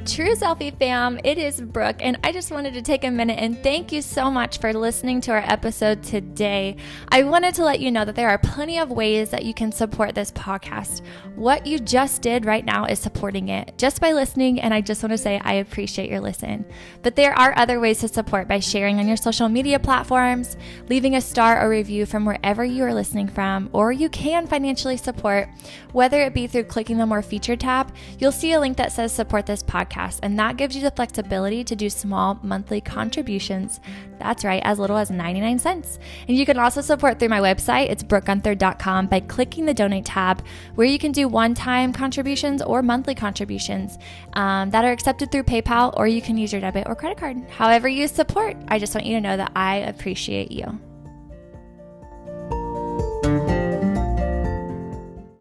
True 0.06 0.36
Selfie 0.36 0.78
fam, 0.78 1.18
it 1.24 1.38
is 1.38 1.62
Brooke, 1.62 2.02
and 2.02 2.20
I 2.26 2.34
just 2.34 2.52
wanted 2.52 2.74
to 2.74 2.82
take 2.82 3.06
a 3.06 3.10
minute 3.10 3.40
and 3.40 3.64
thank 3.64 3.94
you 3.94 4.02
so 4.02 4.30
much 4.30 4.58
for 4.58 4.74
listening 4.74 5.22
to 5.22 5.32
our 5.32 5.44
episode 5.46 6.04
today. 6.04 6.76
I 7.08 7.24
wanted 7.24 7.56
to 7.56 7.64
let 7.64 7.80
you 7.80 7.90
know 7.90 8.04
that 8.04 8.16
there 8.16 8.28
are 8.28 8.38
plenty 8.38 8.80
of 8.80 8.92
ways 8.92 9.30
that 9.30 9.46
you 9.46 9.54
can 9.54 9.72
support 9.72 10.14
this 10.14 10.30
podcast. 10.34 11.04
What 11.36 11.66
you 11.66 11.80
just 11.80 12.22
did 12.22 12.44
right 12.44 12.66
now 12.66 12.84
is 12.84 13.00
supporting 13.00 13.48
it 13.48 13.78
just 13.78 14.02
by 14.02 14.12
listening, 14.12 14.60
and 14.60 14.74
I 14.74 14.82
just 14.82 15.02
want 15.02 15.12
to 15.14 15.18
say 15.18 15.40
I 15.40 15.54
appreciate 15.54 16.10
your 16.10 16.20
listen. 16.20 16.66
But 17.02 17.16
there 17.16 17.34
are 17.34 17.58
other 17.58 17.80
ways 17.80 18.00
to 18.00 18.10
support 18.10 18.50
by 18.50 18.60
sharing 18.60 19.00
on 19.00 19.08
your 19.08 19.18
social 19.18 19.48
media 19.48 19.80
platforms, 19.80 20.58
leaving 20.90 21.16
a 21.16 21.22
star 21.22 21.66
or 21.66 21.70
review 21.70 22.06
from 22.06 22.26
wherever 22.26 22.66
you 22.66 22.84
are 22.84 22.94
listening 22.94 23.30
from, 23.30 23.70
or 23.72 23.94
you 23.94 24.10
can 24.10 24.48
financially 24.48 24.98
support, 24.98 25.48
whether 25.94 26.20
it 26.22 26.34
be 26.34 26.46
through 26.46 26.66
clicking 26.66 26.98
the 26.98 27.06
More 27.06 27.22
Feature 27.22 27.56
tab. 27.56 27.96
You'll 28.20 28.34
see 28.34 28.52
a 28.52 28.60
link 28.60 28.76
that 28.78 28.92
says 28.92 29.14
support 29.14 29.46
this 29.46 29.64
podcast 29.64 29.93
podcast, 29.94 30.20
and 30.24 30.38
that 30.40 30.58
gives 30.58 30.76
you 30.76 30.82
the 30.82 30.92
flexibility 30.92 31.64
to 31.64 31.76
do 31.76 31.90
small 31.90 32.40
monthly 32.44 32.82
contributions. 32.82 33.80
That's 34.20 34.44
right, 34.44 34.62
as 34.64 34.80
little 34.80 34.98
as 34.98 35.12
99 35.12 35.60
cents. 35.60 36.00
And 36.28 36.38
you 36.38 36.46
can 36.46 36.58
also 36.58 36.82
support 36.82 37.20
through 37.20 37.30
my 37.30 37.40
website, 37.40 37.90
it's 37.90 38.04
brookeguenther.com, 38.04 39.08
by 39.08 39.20
clicking 39.20 39.66
the 39.66 39.74
donate 39.74 40.06
tab, 40.06 40.44
where 40.76 40.88
you 40.88 41.00
can 41.00 41.12
do 41.12 41.28
one 41.28 41.54
time 41.54 41.94
contributions 41.94 42.62
or 42.62 42.82
monthly 42.82 43.16
contributions 43.16 43.98
um, 44.34 44.70
that 44.72 44.86
are 44.86 44.92
accepted 44.92 45.32
through 45.32 45.44
PayPal, 45.44 45.94
or 45.98 46.08
you 46.08 46.22
can 46.22 46.38
use 46.38 46.52
your 46.52 46.62
debit 46.62 46.88
or 46.88 46.96
credit 46.96 47.18
card. 47.18 47.38
However, 47.50 47.88
you 47.88 48.08
support, 48.08 48.56
I 48.68 48.80
just 48.80 48.96
want 48.96 49.06
you 49.06 49.16
to 49.16 49.22
know 49.22 49.38
that 49.38 49.52
I 49.56 49.78
appreciate 49.78 50.52
you. 50.52 50.80